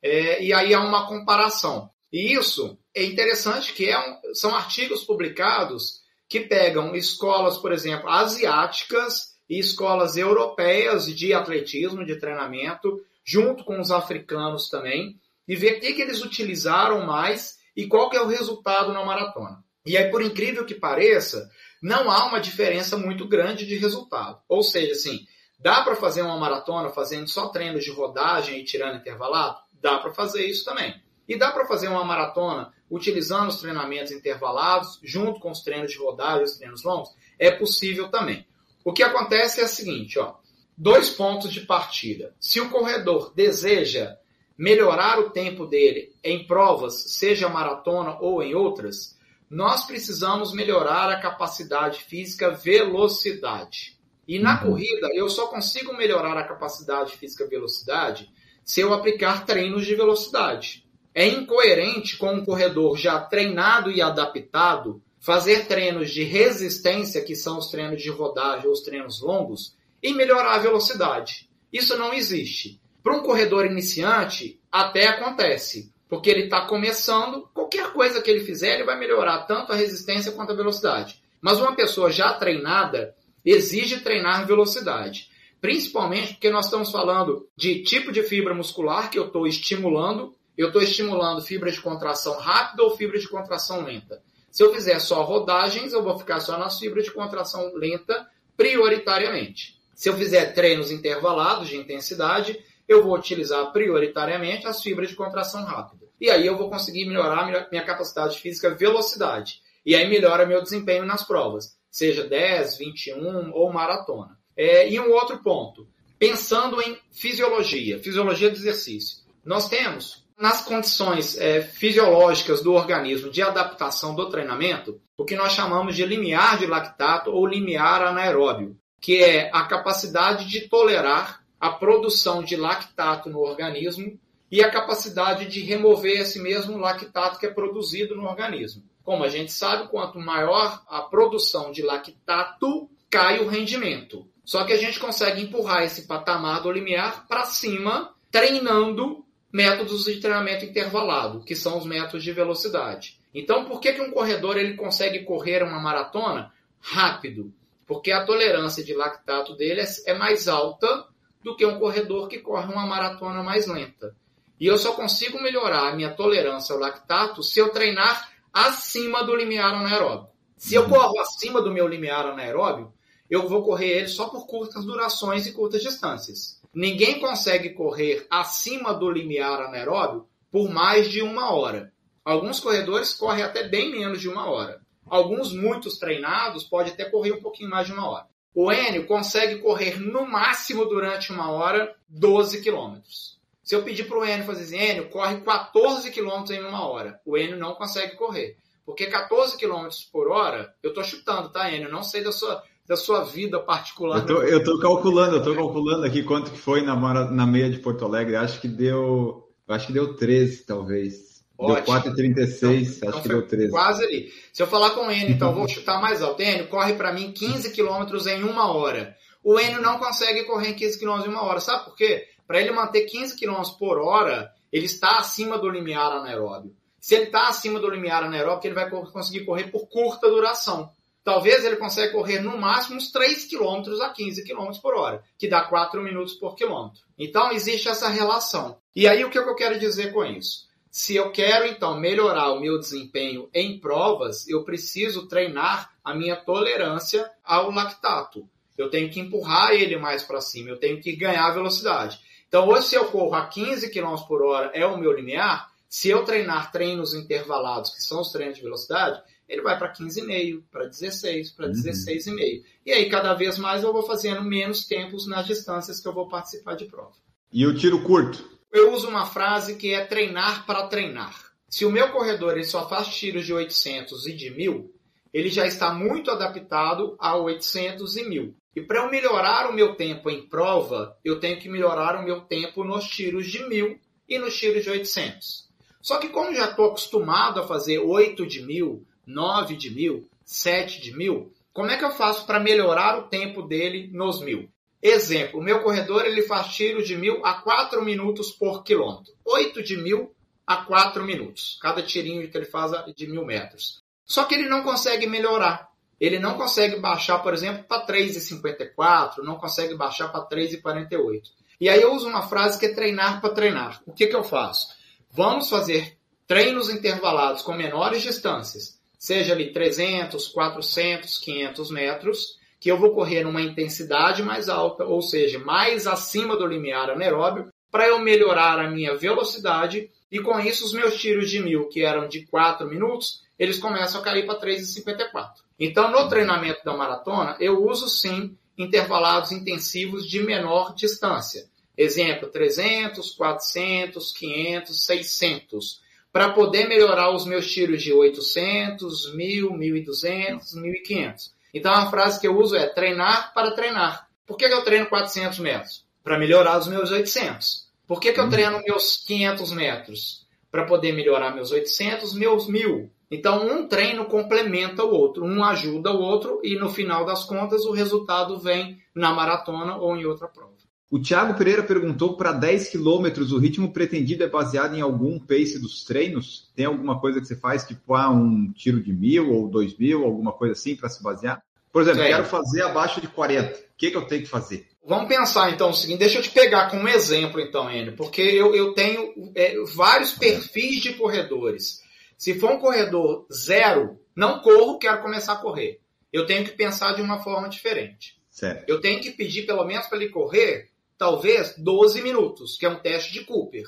[0.04, 1.90] é, e aí há uma comparação.
[2.14, 8.08] E isso é interessante que é um, são artigos publicados que pegam escolas, por exemplo,
[8.08, 15.78] asiáticas e escolas europeias de atletismo, de treinamento, junto com os africanos também, e ver
[15.78, 19.64] o que, que eles utilizaram mais e qual que é o resultado na maratona.
[19.86, 21.50] E aí, por incrível que pareça,
[21.82, 24.40] não há uma diferença muito grande de resultado.
[24.48, 25.26] Ou seja, assim,
[25.60, 29.58] dá para fazer uma maratona fazendo só treinos de rodagem e tirando intervalado?
[29.82, 31.02] Dá para fazer isso também.
[31.28, 35.98] E dá para fazer uma maratona utilizando os treinamentos intervalados, junto com os treinos de
[35.98, 37.10] rodagem, os treinos longos?
[37.40, 38.46] É possível também.
[38.84, 40.36] O que acontece é o seguinte, ó,
[40.78, 42.34] Dois pontos de partida.
[42.40, 44.18] Se o corredor deseja
[44.58, 49.18] melhorar o tempo dele em provas, seja maratona ou em outras,
[49.50, 54.00] nós precisamos melhorar a capacidade física velocidade.
[54.28, 54.72] E na uhum.
[54.72, 58.30] corrida, eu só consigo melhorar a capacidade física velocidade
[58.64, 60.86] se eu aplicar treinos de velocidade.
[61.14, 67.58] É incoerente com um corredor já treinado e adaptado fazer treinos de resistência, que são
[67.58, 71.50] os treinos de rodagem ou os treinos longos, e melhorar a velocidade.
[71.72, 72.80] Isso não existe.
[73.04, 78.76] Para um corredor iniciante, até acontece, porque ele está começando, qualquer coisa que ele fizer,
[78.76, 81.22] ele vai melhorar tanto a resistência quanto a velocidade.
[81.42, 85.30] Mas uma pessoa já treinada exige treinar velocidade.
[85.60, 90.68] Principalmente porque nós estamos falando de tipo de fibra muscular que eu estou estimulando eu
[90.68, 94.22] estou estimulando fibra de contração rápida ou fibra de contração lenta.
[94.52, 99.81] Se eu fizer só rodagens, eu vou ficar só nas fibras de contração lenta prioritariamente.
[100.02, 105.64] Se eu fizer treinos intervalados de intensidade, eu vou utilizar prioritariamente as fibras de contração
[105.64, 106.08] rápida.
[106.20, 109.62] E aí eu vou conseguir melhorar minha capacidade física velocidade.
[109.86, 114.40] E aí melhora meu desempenho nas provas, seja 10, 21 ou maratona.
[114.58, 115.88] É, e um outro ponto,
[116.18, 119.20] pensando em fisiologia, fisiologia do exercício.
[119.46, 125.52] Nós temos, nas condições é, fisiológicas do organismo de adaptação do treinamento, o que nós
[125.52, 131.72] chamamos de limiar de lactato ou limiar anaeróbio, que é a capacidade de tolerar a
[131.72, 134.18] produção de lactato no organismo
[134.52, 138.84] e a capacidade de remover esse mesmo lactato que é produzido no organismo.
[139.04, 144.28] Como a gente sabe, quanto maior a produção de lactato, cai o rendimento.
[144.46, 150.20] Só que a gente consegue empurrar esse patamar do limiar para cima, treinando métodos de
[150.20, 153.20] treinamento intervalado, que são os métodos de velocidade.
[153.34, 157.54] Então, por que, que um corredor ele consegue correr uma maratona rápido?
[157.92, 161.08] Porque a tolerância de lactato dele é mais alta
[161.44, 164.16] do que um corredor que corre uma maratona mais lenta.
[164.58, 169.36] E eu só consigo melhorar a minha tolerância ao lactato se eu treinar acima do
[169.36, 170.30] limiar anaeróbio.
[170.56, 172.94] Se eu corro acima do meu limiar anaeróbio,
[173.30, 176.62] eu vou correr ele só por curtas durações e curtas distâncias.
[176.74, 181.92] Ninguém consegue correr acima do limiar anaeróbio por mais de uma hora.
[182.24, 184.81] Alguns corredores correm até bem menos de uma hora.
[185.12, 188.28] Alguns, muitos treinados, podem até correr um pouquinho mais de uma hora.
[188.56, 193.38] O Enio consegue correr no máximo durante uma hora 12 quilômetros.
[193.62, 197.20] Se eu pedir para o Enio fazer assim, Enio, corre 14 quilômetros em uma hora.
[197.26, 198.56] O Enio não consegue correr.
[198.86, 201.92] Porque 14 quilômetros por hora, eu estou chutando, tá, Enio?
[201.92, 204.26] Não sei da sua, da sua vida particular.
[204.30, 206.96] Eu estou calculando, eu tô calculando aqui quanto que foi na,
[207.30, 208.38] na meia de Porto Alegre.
[208.38, 209.46] Acho que deu.
[209.68, 211.31] Acho que deu 13, talvez.
[211.62, 212.02] Ótimo.
[212.02, 213.70] Deu 4,36, então, acho então que deu 13.
[213.70, 214.34] Quase ali.
[214.52, 216.42] Se eu falar com o Enio, então vou chutar mais alto.
[216.42, 219.16] Enio, corre para mim 15 quilômetros em uma hora.
[219.44, 221.60] O Enio não consegue correr em 15 quilômetros em uma hora.
[221.60, 222.28] Sabe por quê?
[222.48, 226.76] Para ele manter 15 km por hora, ele está acima do limiar anaeróbio.
[227.00, 230.92] Se ele está acima do limiar anaeróbio, ele vai conseguir correr por curta duração.
[231.24, 235.48] Talvez ele consiga correr no máximo uns 3 km a 15 km por hora, que
[235.48, 237.02] dá 4 minutos por quilômetro.
[237.18, 238.78] Então existe essa relação.
[238.96, 240.71] E aí o que eu quero dizer com isso?
[240.92, 246.36] Se eu quero então melhorar o meu desempenho em provas, eu preciso treinar a minha
[246.36, 248.46] tolerância ao lactato.
[248.78, 252.20] Eu tenho que empurrar ele mais para cima, eu tenho que ganhar velocidade.
[252.46, 256.10] Então, hoje, se eu corro a 15 km por hora é o meu limiar, se
[256.10, 260.88] eu treinar treinos intervalados, que são os treinos de velocidade, ele vai para 15,5, para
[260.88, 262.32] 16, para 16,5.
[262.32, 262.64] Uhum.
[262.86, 266.28] E aí, cada vez mais, eu vou fazendo menos tempos nas distâncias que eu vou
[266.28, 267.14] participar de prova.
[267.50, 268.60] E o tiro curto?
[268.72, 271.36] Eu uso uma frase que é treinar para treinar.
[271.68, 274.90] Se o meu corredor ele só faz tiros de 800 e de 1000,
[275.34, 278.56] ele já está muito adaptado a 800 e 1000.
[278.74, 282.42] E para eu melhorar o meu tempo em prova, eu tenho que melhorar o meu
[282.42, 284.00] tempo nos tiros de 1000
[284.30, 285.70] e nos tiros de 800.
[286.02, 291.02] Só que como já estou acostumado a fazer 8 de 1000, 9 de 1000, 7
[291.02, 294.70] de 1000, como é que eu faço para melhorar o tempo dele nos 1000?
[295.02, 299.34] Exemplo, meu corredor ele faz tiro de 1000 a 4 minutos por quilômetro.
[299.46, 300.34] 8 de 1000
[300.66, 301.80] a 4 minutos.
[301.82, 304.04] Cada tirinho que ele faz é de 1000 metros.
[304.26, 305.92] Só que ele não consegue melhorar
[306.22, 311.42] ele não consegue baixar, por exemplo, para 3,54, não consegue baixar para 3,48.
[311.80, 314.04] E aí eu uso uma frase que é treinar para treinar.
[314.06, 314.90] O que, que eu faço?
[315.32, 322.98] Vamos fazer treinos intervalados com menores distâncias, seja ali 300, 400, 500 metros, que eu
[322.98, 328.18] vou correr numa intensidade mais alta, ou seja, mais acima do limiar anaeróbio, para eu
[328.18, 332.44] melhorar a minha velocidade e com isso os meus tiros de mil, que eram de
[332.48, 335.52] 4 minutos, eles começam a cair para 3,54.
[335.80, 341.70] Então, no treinamento da maratona, eu uso sim intervalados intensivos de menor distância.
[341.96, 346.02] Exemplo, 300, 400, 500, 600.
[346.34, 351.61] Para poder melhorar os meus tiros de 800, 1000, 1200, 1500.
[351.74, 354.28] Então, a frase que eu uso é treinar para treinar.
[354.46, 356.06] Por que, eu treino 400 metros?
[356.24, 357.90] Para melhorar os meus 800.
[358.06, 358.50] Por que, que eu uhum.
[358.50, 360.46] treino meus 500 metros?
[360.70, 363.10] Para poder melhorar meus 800, meus 1000.
[363.30, 367.86] Então, um treino complementa o outro, um ajuda o outro e no final das contas
[367.86, 370.81] o resultado vem na maratona ou em outra prova.
[371.12, 375.78] O Thiago Pereira perguntou para 10 quilômetros, o ritmo pretendido é baseado em algum pace
[375.78, 376.72] dos treinos?
[376.74, 380.24] Tem alguma coisa que você faz, tipo ah, um tiro de mil ou dois mil,
[380.24, 381.62] alguma coisa assim para se basear?
[381.92, 383.78] Por exemplo, quero fazer abaixo de 40.
[383.78, 384.88] O que, que eu tenho que fazer?
[385.06, 388.74] Vamos pensar então o seguinte, deixa eu te pegar como exemplo então, Enio, porque eu,
[388.74, 392.02] eu tenho é, vários perfis de corredores.
[392.38, 396.00] Se for um corredor zero, não corro, quero começar a correr.
[396.32, 398.40] Eu tenho que pensar de uma forma diferente.
[398.50, 398.88] Certo.
[398.88, 400.91] Eu tenho que pedir pelo menos para ele correr,
[401.22, 403.86] talvez, 12 minutos, que é um teste de Cooper.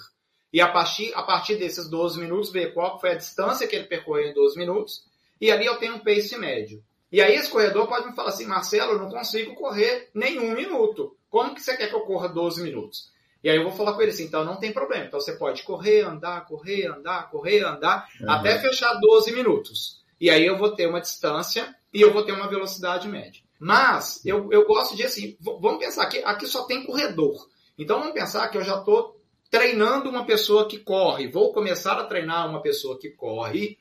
[0.54, 3.88] E a partir, a partir desses 12 minutos, ver qual foi a distância que ele
[3.88, 5.06] percorreu em 12 minutos.
[5.42, 6.84] E ali eu tenho um pace médio.
[7.12, 11.18] E aí esse corredor pode me falar assim, Marcelo, eu não consigo correr nenhum minuto.
[11.28, 13.12] Como que você quer que eu corra 12 minutos?
[13.44, 15.06] E aí eu vou falar com ele assim, então não tem problema.
[15.06, 18.30] Então você pode correr, andar, correr, andar, correr, andar, uhum.
[18.30, 20.04] até fechar 12 minutos.
[20.22, 23.43] E aí eu vou ter uma distância e eu vou ter uma velocidade média.
[23.64, 27.48] Mas eu, eu gosto de assim, vamos pensar que aqui só tem corredor.
[27.80, 29.18] Então vamos pensar que eu já estou
[29.50, 31.30] treinando uma pessoa que corre.
[31.30, 33.78] Vou começar a treinar uma pessoa que corre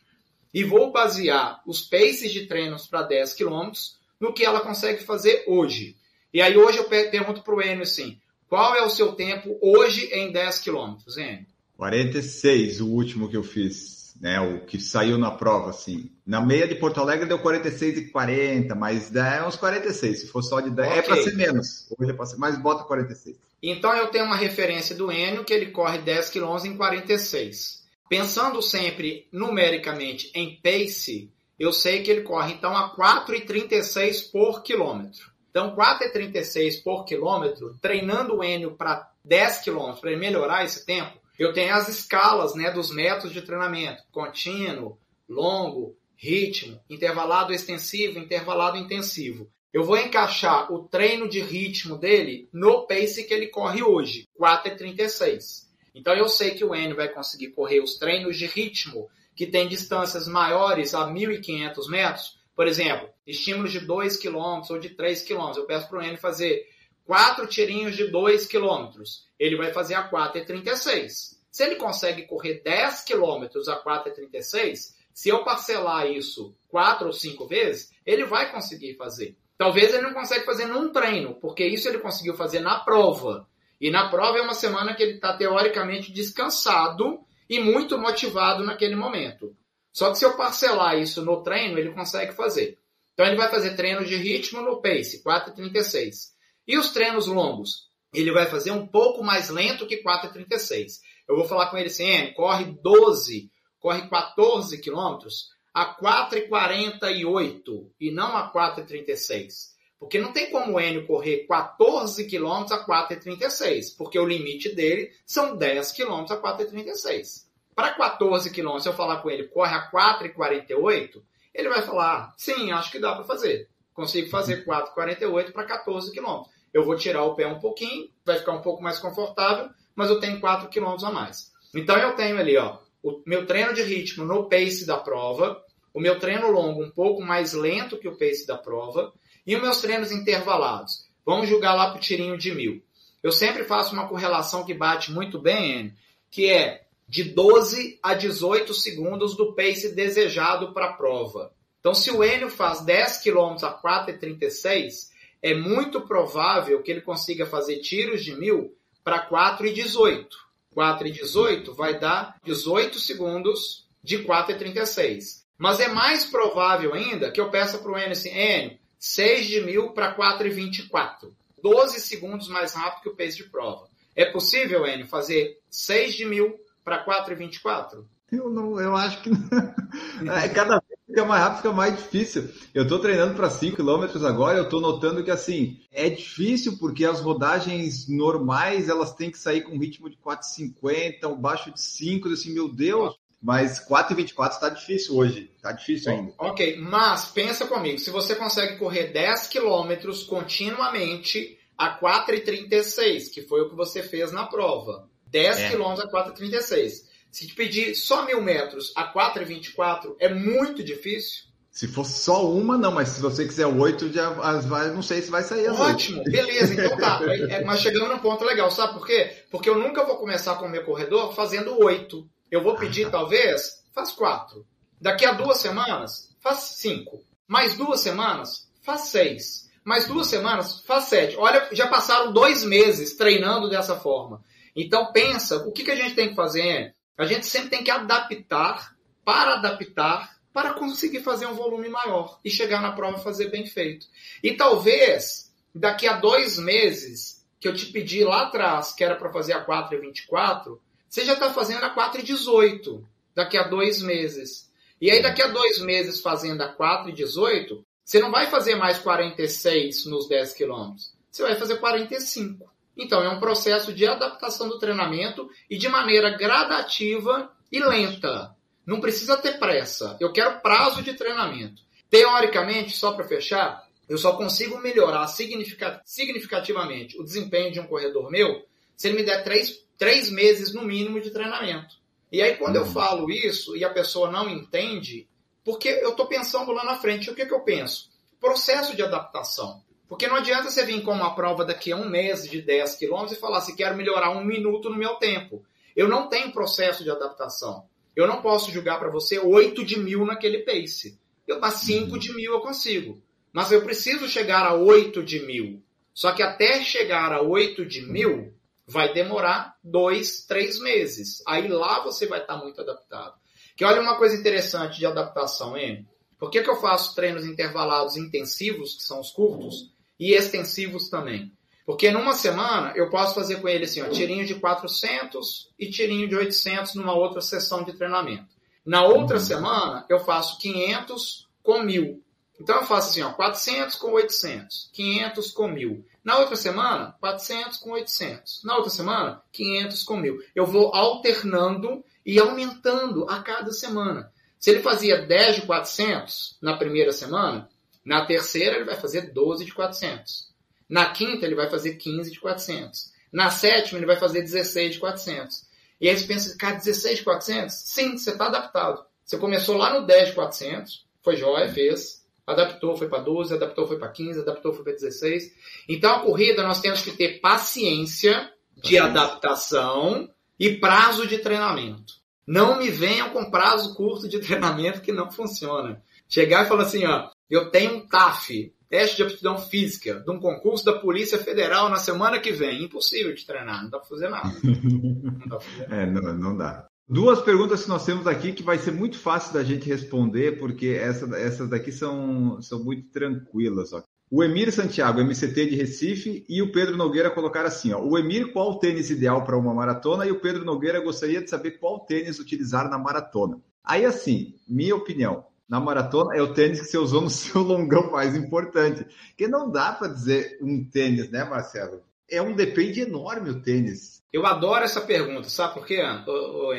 [0.55, 3.73] e vou basear os paces de treinos para 10 km
[4.21, 5.97] no que ela consegue fazer hoje.
[6.33, 10.07] E aí hoje eu pergunto para o Enio assim, qual é o seu tempo hoje
[10.13, 11.47] em 10 km, Enio?
[11.77, 14.41] 46, o último que eu fiz, né?
[14.41, 16.11] O que saiu na prova, assim.
[16.27, 20.21] Na meia de Porto Alegre deu 46 e 40, mas é uns 46.
[20.21, 20.99] Se for só de 10, okay.
[20.99, 21.87] é para ser menos.
[21.99, 23.37] Hoje é para ser, mas bota 46.
[23.63, 27.83] Então eu tenho uma referência do Enio que ele corre 10 km em 46.
[28.09, 35.33] Pensando sempre numericamente em pace, eu sei que ele corre então a 4,36 por quilômetro.
[35.53, 41.13] Então, 4,36 por quilômetro, treinando o Enio para 10 quilômetros, para ele melhorar esse tempo,
[41.39, 48.77] eu tenho as escalas né, dos métodos de treinamento: contínuo, longo, ritmo, intervalado extensivo, intervalado
[48.77, 49.51] intensivo.
[49.73, 55.67] Eu vou encaixar o treino de ritmo dele no pace que ele corre hoje, 4,36.
[55.95, 59.67] Então eu sei que o Enio vai conseguir correr os treinos de ritmo que tem
[59.67, 62.39] distâncias maiores a 1.500 metros.
[62.55, 65.53] Por exemplo, estímulos de 2 km ou de 3 km.
[65.57, 66.67] Eu peço para o Enio fazer
[67.05, 69.03] quatro tirinhos de 2 km.
[69.39, 71.37] Ele vai fazer a 4,36.
[71.51, 77.47] Se ele consegue correr 10 km a 4,36, se eu parcelar isso quatro ou cinco
[77.47, 79.37] vezes, ele vai conseguir fazer.
[79.59, 83.47] Talvez ele não consiga fazer num treino, porque isso ele conseguiu fazer na prova.
[83.81, 88.97] E na prova é uma semana que ele está teoricamente descansado e muito motivado naquele
[88.97, 89.55] momento.
[89.93, 92.79] Só que se eu parcelar isso no treino, ele consegue fazer.
[93.13, 96.33] Então ele vai fazer treinos de ritmo no pace, 4,36.
[96.67, 97.89] E os treinos longos?
[98.13, 101.01] Ele vai fazer um pouco mais lento que 4,36.
[101.29, 103.51] Eu vou falar com ele assim, corre 12,
[103.81, 109.73] corre 14 quilômetros a 4,48 e não a 4,36.
[109.99, 115.13] Porque não tem como o Enio correr 14 km a 4,36, porque o limite dele
[115.25, 117.47] são 10 km a 4,36.
[117.75, 121.23] Para 14 km, se eu falar com ele, corre a 4,48,
[121.55, 123.69] ele vai falar, sim, acho que dá para fazer.
[123.95, 126.43] Consigo fazer 4,48 para 14 km.
[126.73, 130.19] Eu vou tirar o pé um pouquinho, vai ficar um pouco mais confortável, mas eu
[130.19, 131.53] tenho 4 km a mais.
[131.75, 135.63] Então eu tenho ali, ó, o meu treino de ritmo no pace da prova,
[135.93, 139.13] o meu treino longo um pouco mais lento que o pace da prova,
[139.47, 141.05] e os meus treinos intervalados?
[141.25, 142.83] Vamos jogar lá para o tirinho de mil.
[143.23, 145.95] Eu sempre faço uma correlação que bate muito bem,
[146.31, 151.53] que é de 12 a 18 segundos do pace desejado para a prova.
[151.83, 155.11] Então, se o Enio faz 10 km a 4,36,
[155.43, 158.73] é muito provável que ele consiga fazer tiros de mil
[159.03, 160.29] para 4,18.
[160.77, 165.43] 4,18 vai dar 18 segundos de 4,36.
[165.59, 169.61] Mas é mais provável ainda que eu peça para o Enio assim, Enio, 6 de
[169.63, 171.33] mil para 4,24.
[171.61, 173.89] 12 segundos mais rápido que o pace de prova.
[174.15, 178.05] É possível, Enio, fazer 6 de mil para 4,24?
[178.31, 182.49] Eu, não, eu acho que é, cada vez fica mais rápido, fica mais difícil.
[182.75, 187.05] Eu estou treinando para 5 km agora, eu estou notando que assim, é difícil porque
[187.05, 191.81] as rodagens normais elas têm que sair com um ritmo de 4,50, um baixo de
[191.81, 195.51] 5, assim, meu Deus, mas 4,24 está difícil hoje.
[195.57, 196.33] Está difícil ainda.
[196.39, 197.99] Ok, mas pensa comigo.
[197.99, 204.33] Se você consegue correr 10 quilômetros continuamente a 4,36, que foi o que você fez
[204.33, 205.09] na prova.
[205.27, 205.71] 10 é.
[205.71, 207.12] quilômetros a 4,36.
[207.33, 211.45] Se te pedir só mil metros a 4,24, é muito difícil.
[211.71, 215.31] Se for só uma, não, mas se você quiser oito, já vai, não sei se
[215.31, 217.21] vai sair as Ótimo, beleza, então tá.
[217.49, 219.45] É, mas chegamos num ponto legal, sabe por quê?
[219.51, 222.29] Porque eu nunca vou começar com o meu corredor fazendo oito.
[222.51, 224.67] Eu vou pedir, talvez, faz quatro.
[225.01, 227.25] Daqui a duas semanas, faz cinco.
[227.49, 229.71] Mais duas semanas, faz seis.
[229.83, 231.35] Mais duas semanas, faz sete.
[231.39, 234.43] Olha, já passaram dois meses treinando dessa forma.
[234.77, 236.95] Então pensa, o que, que a gente tem que fazer?
[237.23, 242.51] A gente sempre tem que adaptar para adaptar para conseguir fazer um volume maior e
[242.51, 244.07] chegar na prova fazer bem feito.
[244.43, 249.33] E talvez daqui a dois meses, que eu te pedi lá atrás, que era para
[249.33, 253.63] fazer a 4 e 24, você já está fazendo a 4 e 18, daqui a
[253.63, 254.71] dois meses.
[255.01, 258.75] E aí, daqui a dois meses fazendo a 4 e 18, você não vai fazer
[258.75, 261.13] mais 46 nos 10 quilômetros.
[261.31, 262.71] Você vai fazer 45.
[262.97, 268.55] Então, é um processo de adaptação do treinamento e de maneira gradativa e lenta.
[268.87, 270.17] Não precisa ter pressa.
[270.21, 271.83] Eu quero prazo de treinamento.
[272.11, 278.63] Teoricamente, só para fechar, eu só consigo melhorar significativamente o desempenho de um corredor meu
[278.97, 281.97] se ele me der três, três meses no mínimo de treinamento.
[282.31, 282.93] E aí, quando eu uhum.
[282.93, 285.29] falo isso e a pessoa não entende,
[285.65, 288.11] porque eu estou pensando lá na frente, o que, que eu penso?
[288.41, 289.83] Processo de adaptação.
[290.13, 293.39] Porque não adianta você vir com uma prova daqui a um mês de 10 quilômetros
[293.39, 295.65] e falar se assim, quero melhorar um minuto no meu tempo.
[295.97, 297.87] Eu não tenho processo de adaptação.
[298.15, 301.19] Eu não posso julgar para você 8 de mil naquele pace.
[301.49, 303.23] Eu para 5 de mil eu consigo.
[303.55, 305.83] Mas eu preciso chegar a 8 de mil.
[306.13, 308.53] Só que até chegar a 8 de mil
[308.87, 311.43] vai demorar 2, 3 meses.
[311.47, 313.37] Aí lá você vai estar tá muito adaptado.
[313.75, 316.07] Que olha uma coisa interessante de adaptação, hein?
[316.39, 319.91] Por que, que eu faço treinos intervalados intensivos, que são os curtos?
[320.23, 321.53] E extensivos também.
[321.85, 326.29] Porque numa semana eu posso fazer com ele assim, ó, tirinho de 400 e tirinho
[326.29, 328.47] de 800 numa outra sessão de treinamento.
[328.87, 329.43] Na outra uhum.
[329.43, 332.23] semana eu faço 500 com 1000.
[332.61, 336.05] Então eu faço assim, ó, 400 com 800, 500 com 1000.
[336.23, 338.63] Na outra semana, 400 com 800.
[338.63, 340.39] Na outra semana, 500 com 1000.
[340.55, 344.33] Eu vou alternando e aumentando a cada semana.
[344.57, 347.69] Se ele fazia 10 de 400 na primeira semana,
[348.05, 350.51] na terceira, ele vai fazer 12 de 400.
[350.89, 353.13] Na quinta, ele vai fazer 15 de 400.
[353.33, 355.65] Na sétima, ele vai fazer 16 de 400.
[356.01, 357.75] E aí você pensa, cara, 16 de 400?
[357.75, 359.05] Sim, você está adaptado.
[359.25, 363.87] Você começou lá no 10 de 400, foi jóia, fez, adaptou, foi para 12, adaptou,
[363.87, 365.55] foi para 15, adaptou, foi para 16.
[365.89, 370.29] Então, a corrida, nós temos que ter paciência de adaptação
[370.59, 372.15] e prazo de treinamento.
[372.47, 376.03] Não me venham com prazo curto de treinamento que não funciona.
[376.29, 380.39] Chegar e falar assim, ó, eu tenho um TAF, teste de aptidão física, de um
[380.39, 382.85] concurso da Polícia Federal na semana que vem.
[382.85, 384.53] Impossível de treinar, não dá para fazer nada.
[384.63, 385.93] Não dá fazer nada.
[386.03, 386.87] É, não, não dá.
[387.09, 390.89] Duas perguntas que nós temos aqui que vai ser muito fácil da gente responder, porque
[390.89, 393.93] essa, essas daqui são, são muito tranquilas.
[393.93, 394.03] Ó.
[394.31, 398.51] O Emir Santiago, MCT de Recife, e o Pedro Nogueira colocaram assim: ó, o Emir,
[398.51, 400.25] qual o tênis ideal para uma maratona?
[400.25, 403.61] E o Pedro Nogueira gostaria de saber qual tênis utilizar na maratona.
[403.85, 408.11] Aí, assim, minha opinião, na maratona é o tênis que você usou no seu longão
[408.11, 409.07] mais importante.
[409.39, 412.03] Que não dá para dizer um tênis, né, Marcelo?
[412.31, 414.23] É um depende enorme o tênis.
[414.31, 416.75] Eu adoro essa pergunta, sabe por quê, o,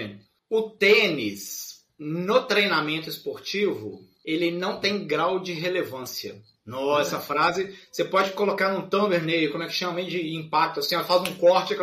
[0.57, 6.39] o tênis no treinamento esportivo ele não tem grau de relevância.
[6.63, 10.95] Nossa, essa frase você pode colocar num thumbnail, como é que chama de impacto, assim,
[11.03, 11.75] faz um corte,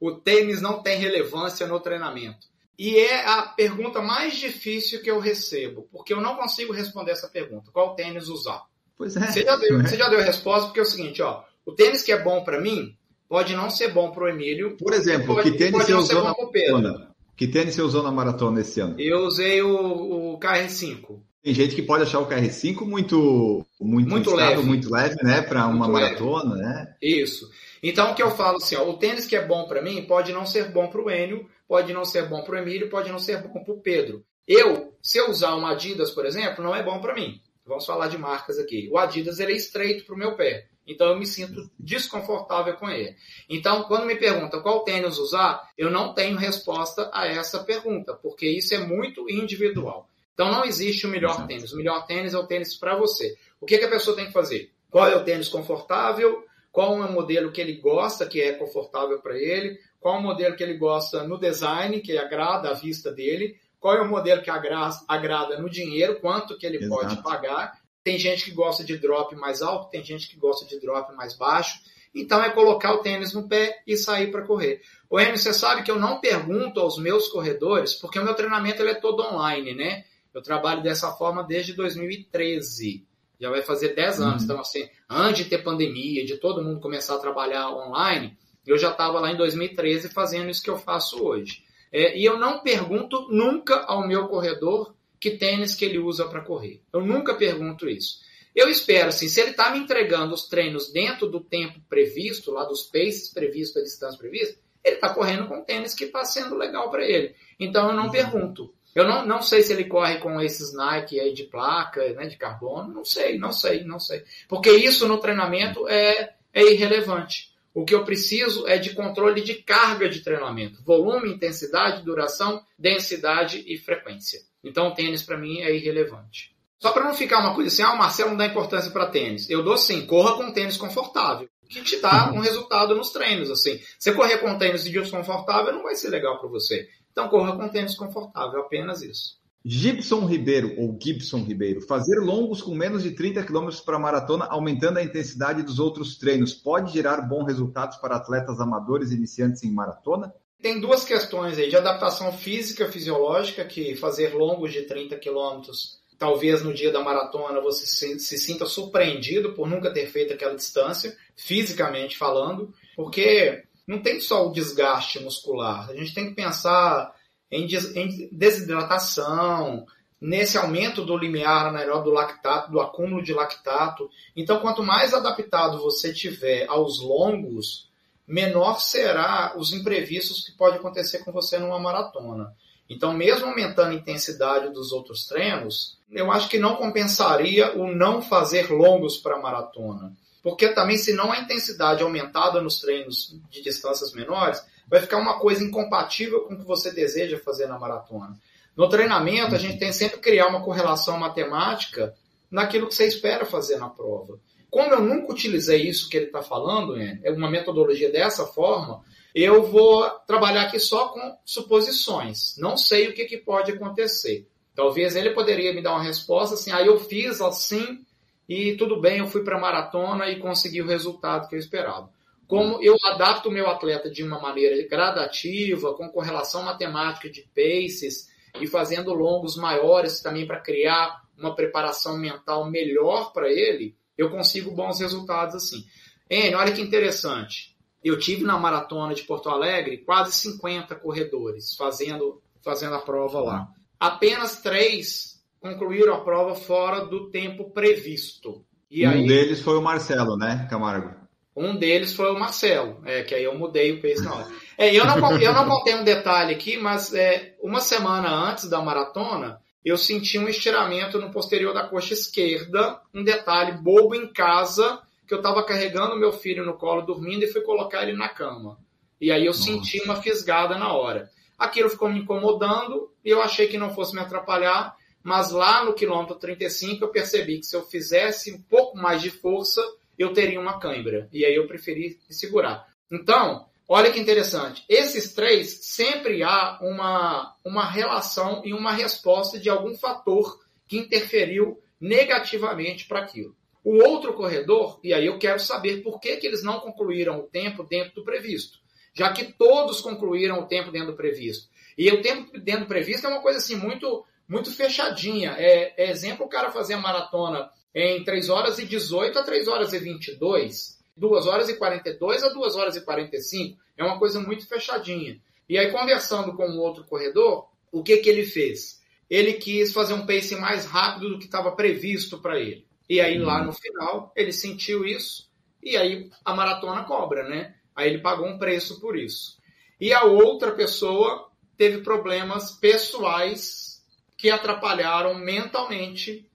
[0.00, 2.48] o tênis não tem relevância no treinamento.
[2.78, 7.28] E é a pergunta mais difícil que eu recebo, porque eu não consigo responder essa
[7.28, 7.72] pergunta.
[7.72, 8.62] Qual tênis usar?
[8.96, 9.26] Pois é.
[9.26, 11.42] Você já deu, você já deu a resposta, porque é o seguinte, ó.
[11.66, 12.96] O tênis que é bom para mim
[13.28, 14.76] pode não ser bom para o Emílio.
[14.76, 17.08] Por exemplo, pode, que tênis você usou na maratona?
[17.36, 18.94] Que tênis você usou na maratona esse ano?
[18.98, 21.20] Eu usei o, o KR5.
[21.42, 25.66] Tem gente que pode achar o KR5 muito muito, muito leve, muito leve, né, para
[25.66, 26.68] uma maratona, leve.
[26.68, 26.94] né?
[27.00, 27.48] Isso.
[27.82, 30.32] Então o que eu falo assim, ó, o tênis que é bom para mim pode
[30.32, 33.18] não ser bom para o Enio, pode não ser bom para o Emílio, pode não
[33.18, 34.24] ser bom para o Pedro.
[34.46, 37.40] Eu, se eu usar uma Adidas, por exemplo, não é bom para mim.
[37.66, 38.88] Vamos falar de marcas aqui.
[38.90, 40.66] O Adidas ele é estreito para o meu pé.
[40.86, 43.14] Então eu me sinto desconfortável com ele.
[43.46, 48.48] Então, quando me perguntam qual tênis usar, eu não tenho resposta a essa pergunta, porque
[48.48, 50.08] isso é muito individual.
[50.32, 51.48] Então não existe o melhor Exato.
[51.48, 51.72] tênis.
[51.74, 53.36] O melhor tênis é o tênis para você.
[53.60, 54.72] O que, que a pessoa tem que fazer?
[54.90, 56.42] Qual é o tênis confortável?
[56.72, 59.78] Qual é o modelo que ele gosta, que é confortável para ele?
[60.00, 64.02] Qual o modelo que ele gosta no design, que agrada a vista dele, qual é
[64.02, 66.94] o modelo que agrada no dinheiro, quanto que ele Exato.
[66.94, 67.78] pode pagar.
[68.02, 71.36] Tem gente que gosta de drop mais alto, tem gente que gosta de drop mais
[71.36, 71.80] baixo.
[72.14, 74.80] Então é colocar o tênis no pé e sair para correr.
[75.10, 78.82] O Enio, você sabe que eu não pergunto aos meus corredores, porque o meu treinamento
[78.82, 80.04] ele é todo online, né?
[80.32, 83.06] Eu trabalho dessa forma desde 2013.
[83.40, 84.42] Já vai fazer 10 anos.
[84.42, 84.44] Uhum.
[84.44, 88.36] Então, assim, antes de ter pandemia, de todo mundo começar a trabalhar online,
[88.70, 91.64] eu já estava lá em 2013 fazendo isso que eu faço hoje.
[91.92, 96.42] É, e eu não pergunto nunca ao meu corredor que tênis que ele usa para
[96.42, 96.80] correr.
[96.92, 98.20] Eu nunca pergunto isso.
[98.54, 102.64] Eu espero, assim, se ele está me entregando os treinos dentro do tempo previsto, lá
[102.64, 106.90] dos paces previstos, a distância prevista, ele está correndo com tênis que está sendo legal
[106.90, 107.34] para ele.
[107.58, 108.74] Então eu não pergunto.
[108.94, 112.36] Eu não, não sei se ele corre com esses Nike aí de placa, né, de
[112.36, 112.92] carbono.
[112.92, 114.24] Não sei, não sei, não sei.
[114.48, 117.52] Porque isso no treinamento é é irrelevante.
[117.78, 123.62] O que eu preciso é de controle de carga de treinamento, volume, intensidade, duração, densidade
[123.68, 124.40] e frequência.
[124.64, 126.56] Então o tênis para mim é irrelevante.
[126.80, 129.48] Só para não ficar uma coisa assim, ah, o Marcelo não dá importância para tênis.
[129.48, 133.48] Eu dou sim, corra com tênis confortável, que te dá um resultado nos treinos.
[133.48, 136.88] Assim, você correr com tênis desconfortável não vai ser legal para você.
[137.12, 139.37] Então corra com tênis confortável, apenas isso.
[139.64, 144.98] Gibson Ribeiro, ou Gibson Ribeiro, fazer longos com menos de 30 km para maratona, aumentando
[144.98, 150.32] a intensidade dos outros treinos, pode gerar bons resultados para atletas amadores iniciantes em maratona?
[150.62, 156.62] Tem duas questões aí, de adaptação física, fisiológica, que fazer longos de 30 quilômetros, talvez
[156.62, 157.86] no dia da maratona você
[158.18, 164.46] se sinta surpreendido por nunca ter feito aquela distância, fisicamente falando, porque não tem só
[164.46, 167.14] o desgaste muscular, a gente tem que pensar
[167.50, 169.86] em, em desidratação,
[170.20, 174.10] nesse aumento do limiar anaeróbio do lactato, do acúmulo de lactato.
[174.36, 177.88] Então, quanto mais adaptado você tiver aos longos,
[178.26, 182.54] menor será os imprevistos que pode acontecer com você numa maratona.
[182.90, 188.22] Então, mesmo aumentando a intensidade dos outros treinos, eu acho que não compensaria o não
[188.22, 190.12] fazer longos para maratona.
[190.42, 195.38] Porque também, se não a intensidade aumentada nos treinos de distâncias menores, vai ficar uma
[195.38, 198.36] coisa incompatível com o que você deseja fazer na maratona.
[198.76, 202.14] No treinamento, a gente tem sempre que criar uma correlação matemática
[202.50, 204.38] naquilo que você espera fazer na prova.
[204.70, 209.02] Como eu nunca utilizei isso que ele está falando, é uma metodologia dessa forma,
[209.34, 212.56] eu vou trabalhar aqui só com suposições.
[212.58, 214.46] Não sei o que, que pode acontecer.
[214.74, 218.04] Talvez ele poderia me dar uma resposta assim, aí ah, eu fiz assim
[218.48, 222.10] e tudo bem, eu fui para a maratona e consegui o resultado que eu esperava
[222.48, 228.26] como eu adapto o meu atleta de uma maneira gradativa, com correlação matemática de paces
[228.58, 234.70] e fazendo longos maiores também para criar uma preparação mental melhor para ele, eu consigo
[234.70, 235.84] bons resultados assim.
[236.28, 237.76] N, olha que interessante.
[238.02, 243.68] Eu tive na maratona de Porto Alegre quase 50 corredores fazendo, fazendo a prova lá.
[244.00, 248.64] Apenas três concluíram a prova fora do tempo previsto.
[248.90, 249.26] E um aí...
[249.26, 251.27] deles foi o Marcelo, né, Camargo?
[251.58, 254.48] Um deles foi o Marcelo, é, que aí eu mudei o pace na hora.
[254.76, 258.80] É, eu, não, eu não contei um detalhe aqui, mas é, uma semana antes da
[258.80, 265.00] maratona, eu senti um estiramento no posterior da coxa esquerda, um detalhe bobo em casa,
[265.26, 268.78] que eu estava carregando meu filho no colo dormindo e fui colocar ele na cama.
[269.20, 269.64] E aí eu Nossa.
[269.64, 271.28] senti uma fisgada na hora.
[271.58, 275.92] Aquilo ficou me incomodando e eu achei que não fosse me atrapalhar, mas lá no
[275.92, 279.82] quilômetro 35 eu percebi que se eu fizesse um pouco mais de força,
[280.18, 281.28] eu teria uma cãibra.
[281.32, 282.86] E aí eu preferi segurar.
[283.10, 284.84] Então, olha que interessante.
[284.88, 291.80] Esses três, sempre há uma, uma relação e uma resposta de algum fator que interferiu
[292.00, 293.56] negativamente para aquilo.
[293.84, 297.44] O outro corredor, e aí eu quero saber por que, que eles não concluíram o
[297.44, 298.78] tempo dentro do previsto,
[299.14, 301.68] já que todos concluíram o tempo dentro do previsto.
[301.96, 305.54] E o tempo dentro do previsto é uma coisa assim muito muito fechadinha.
[305.58, 309.68] É, é exemplo o cara fazer a maratona em 3 horas e 18 a 3
[309.68, 313.78] horas e 22, 2 horas e 42 a 2 horas e 45.
[313.96, 315.40] É uma coisa muito fechadinha.
[315.68, 319.00] E aí, conversando com um outro corredor, o que, que ele fez?
[319.28, 322.86] Ele quis fazer um pace mais rápido do que estava previsto para ele.
[323.08, 325.48] E aí, lá no final, ele sentiu isso,
[325.82, 327.74] e aí a maratona cobra, né?
[327.94, 329.58] Aí ele pagou um preço por isso.
[330.00, 334.02] E a outra pessoa teve problemas pessoais
[334.36, 336.47] que atrapalharam mentalmente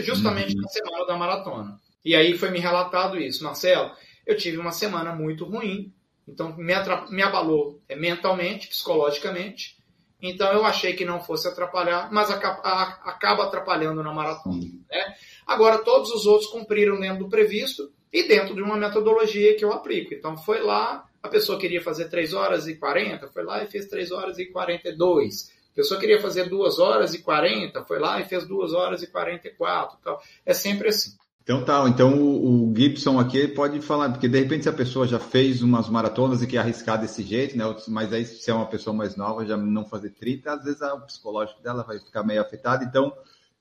[0.00, 0.62] justamente uhum.
[0.62, 1.80] na semana da maratona.
[2.04, 3.92] E aí foi me relatado isso, Marcelo,
[4.26, 5.92] eu tive uma semana muito ruim,
[6.26, 6.74] então me,
[7.10, 9.76] me abalou é, mentalmente, psicologicamente,
[10.22, 12.60] então eu achei que não fosse atrapalhar, mas acaba,
[13.04, 14.62] acaba atrapalhando na maratona.
[14.90, 15.14] Né?
[15.46, 19.72] Agora, todos os outros cumpriram dentro do previsto e dentro de uma metodologia que eu
[19.72, 20.12] aplico.
[20.12, 23.86] Então foi lá, a pessoa queria fazer 3 horas e 40, foi lá e fez
[23.86, 25.50] 3 horas e 42.
[25.72, 29.06] A pessoa queria fazer 2 horas e 40, foi lá e fez 2 horas e
[29.06, 29.98] 44.
[30.02, 30.22] Tal.
[30.44, 31.12] É sempre assim.
[31.42, 35.06] Então tá, então o, o, Gibson aqui pode falar, porque de repente se a pessoa
[35.06, 37.64] já fez umas maratonas e quer arriscar desse jeito, né?
[37.88, 41.00] Mas aí se é uma pessoa mais nova, já não fazer 30, às vezes o
[41.00, 42.84] psicológico dela vai ficar meio afetado.
[42.84, 43.12] Então,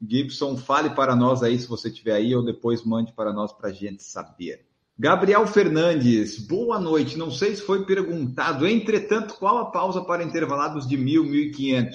[0.05, 3.70] Gibson, fale para nós aí se você tiver aí, ou depois mande para nós para
[3.70, 4.68] a gente saber.
[5.00, 7.18] Gabriel Fernandes, boa noite.
[7.18, 8.68] Não sei se foi perguntado.
[8.68, 11.91] Entretanto, qual a pausa para intervalados de 1.000, 1.500?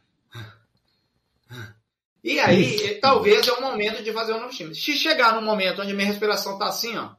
[2.24, 4.76] Tá, e aí, talvez é o momento de fazer o novo estímulo.
[4.76, 7.10] Se chegar no momento onde minha respiração está assim, ó,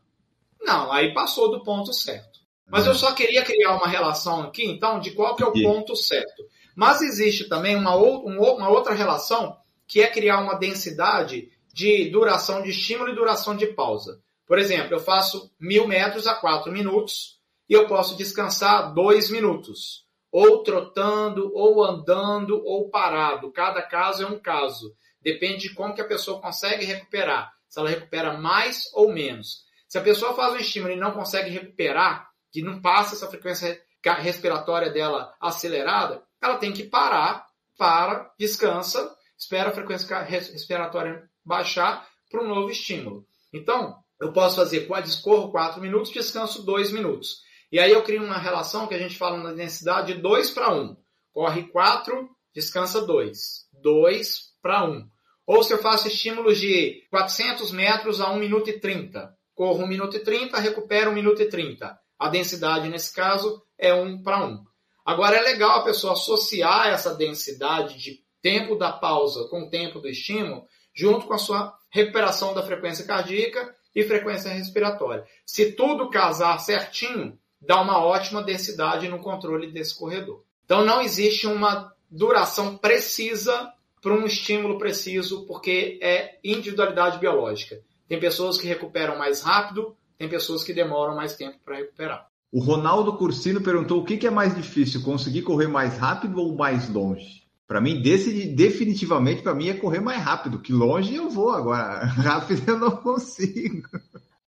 [0.61, 2.41] não, aí passou do ponto certo.
[2.69, 5.95] Mas eu só queria criar uma relação aqui, então, de qual que é o ponto
[5.95, 6.45] certo.
[6.75, 9.57] Mas existe também uma, uma outra relação,
[9.87, 14.23] que é criar uma densidade de duração de estímulo e duração de pausa.
[14.47, 20.07] Por exemplo, eu faço mil metros a quatro minutos e eu posso descansar dois minutos.
[20.33, 23.53] Ou trotando, ou andando, ou parado.
[23.53, 24.97] Cada caso é um caso.
[25.21, 27.53] Depende de como que a pessoa consegue recuperar.
[27.69, 29.65] Se ela recupera mais ou menos.
[29.87, 33.79] Se a pessoa faz um estímulo e não consegue recuperar, que não passa essa frequência
[34.21, 37.47] respiratória dela acelerada, ela tem que parar,
[37.79, 43.27] para, descansa, espera a frequência respiratória baixar para um novo estímulo.
[43.53, 47.43] Então, eu posso fazer, discorro 4 minutos, descanso 2 minutos.
[47.73, 50.75] E aí eu crio uma relação que a gente fala na densidade de 2 para
[50.75, 50.95] 1.
[51.33, 53.67] Corre 4, descansa 2.
[53.83, 55.09] 2 para 1.
[55.47, 59.35] Ou se eu faço estímulos de 400 metros a 1 minuto e 30.
[59.55, 61.99] Corro 1 minuto e 30, recupero 1 minuto e 30.
[62.19, 64.63] A densidade, nesse caso, é 1 para 1.
[65.07, 69.99] Agora, é legal a pessoa associar essa densidade de tempo da pausa com o tempo
[69.99, 75.25] do estímulo, junto com a sua recuperação da frequência cardíaca e frequência respiratória.
[75.47, 80.43] Se tudo casar certinho, dá uma ótima densidade no controle desse corredor.
[80.65, 83.73] Então não existe uma duração precisa
[84.03, 87.81] para um estímulo preciso, porque é individualidade biológica.
[88.09, 92.27] Tem pessoas que recuperam mais rápido, tem pessoas que demoram mais tempo para recuperar.
[92.51, 96.89] O Ronaldo Cursino perguntou o que é mais difícil, conseguir correr mais rápido ou mais
[96.91, 97.43] longe?
[97.67, 102.05] Para mim, desse, definitivamente, para mim é correr mais rápido, que longe eu vou agora,
[102.05, 103.89] rápido eu não consigo.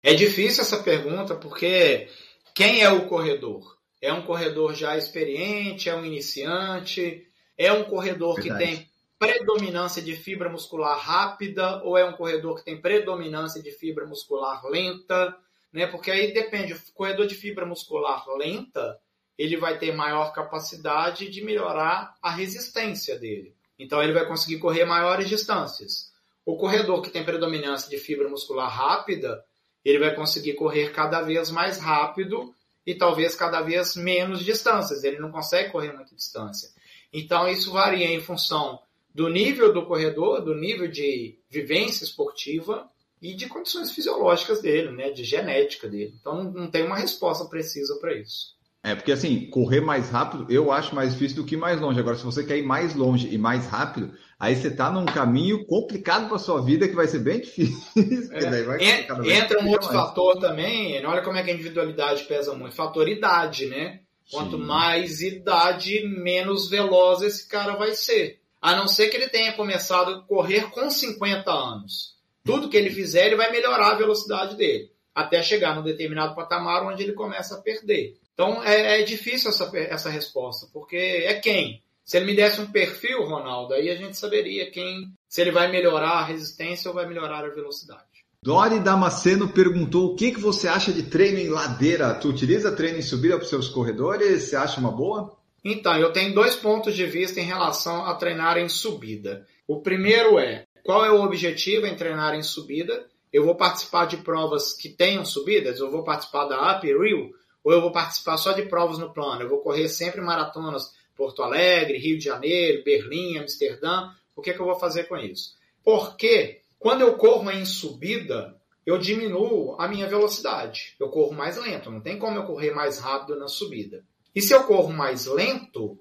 [0.02, 2.10] É difícil essa pergunta porque
[2.54, 3.78] quem é o corredor?
[4.02, 5.90] É um corredor já experiente?
[5.90, 7.28] É um iniciante?
[7.58, 8.60] É um corredor Verdade.
[8.60, 13.72] que tem predominância de fibra muscular rápida ou é um corredor que tem predominância de
[13.72, 15.36] fibra muscular lenta?
[15.72, 15.88] Né?
[15.88, 16.74] Porque aí depende.
[16.74, 19.00] O corredor de fibra muscular lenta
[19.38, 23.56] ele vai ter maior capacidade de melhorar a resistência dele.
[23.80, 26.12] Então ele vai conseguir correr maiores distâncias.
[26.46, 29.44] O corredor que tem predominância de fibra muscular rápida,
[29.84, 32.54] ele vai conseguir correr cada vez mais rápido
[32.86, 35.04] e talvez cada vez menos distâncias.
[35.04, 36.70] Ele não consegue correr muita distância.
[37.12, 38.80] Então isso varia em função
[39.14, 42.90] do nível do corredor, do nível de vivência esportiva
[43.22, 46.14] e de condições fisiológicas dele, né, de genética dele.
[46.20, 48.54] Então não tem uma resposta precisa para isso.
[48.84, 51.98] É, porque assim, correr mais rápido eu acho mais difícil do que mais longe.
[51.98, 55.66] Agora, se você quer ir mais longe e mais rápido, aí você está num caminho
[55.66, 58.34] complicado para sua vida que vai ser bem difícil.
[58.34, 60.08] É, entra um outro mais.
[60.08, 62.76] fator também, olha como é que a individualidade pesa muito.
[62.76, 64.02] Fator idade, né?
[64.30, 64.64] Quanto Sim.
[64.64, 68.40] mais idade, menos veloz esse cara vai ser.
[68.62, 72.16] A não ser que ele tenha começado a correr com 50 anos.
[72.44, 74.92] Tudo que ele fizer, ele vai melhorar a velocidade dele.
[75.16, 78.18] Até chegar num determinado patamar onde ele começa a perder.
[78.34, 81.84] Então é, é difícil essa, essa resposta, porque é quem?
[82.04, 85.72] Se ele me desse um perfil, Ronaldo, aí a gente saberia quem, se ele vai
[85.72, 88.04] melhorar a resistência ou vai melhorar a velocidade.
[88.42, 92.14] Dori Damasceno perguntou o que, que você acha de treino em ladeira.
[92.14, 94.44] Tu utiliza treino em subida para os seus corredores?
[94.44, 95.38] Você acha uma boa?
[95.64, 99.48] Então, eu tenho dois pontos de vista em relação a treinar em subida.
[99.66, 103.06] O primeiro é, qual é o objetivo em treinar em subida?
[103.32, 105.80] Eu vou participar de provas que tenham subidas?
[105.80, 107.32] Eu vou participar da Up Rio?
[107.64, 111.44] Ou eu vou participar só de provas no plano, eu vou correr sempre maratonas Porto
[111.44, 115.56] Alegre, Rio de Janeiro, Berlim, Amsterdã, o que, é que eu vou fazer com isso?
[115.84, 120.96] Porque quando eu corro em subida, eu diminuo a minha velocidade.
[121.00, 124.04] Eu corro mais lento, não tem como eu correr mais rápido na subida.
[124.36, 125.98] E se eu corro mais lento,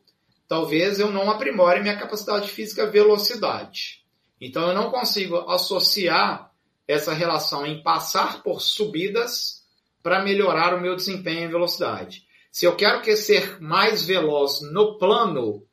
[0.48, 4.04] talvez eu não aprimore minha capacidade física velocidade.
[4.40, 6.50] Então eu não consigo associar
[6.88, 9.61] essa relação em passar por subidas
[10.02, 12.24] para melhorar o meu desempenho em velocidade.
[12.50, 15.64] Se eu quero que ser mais veloz no plano,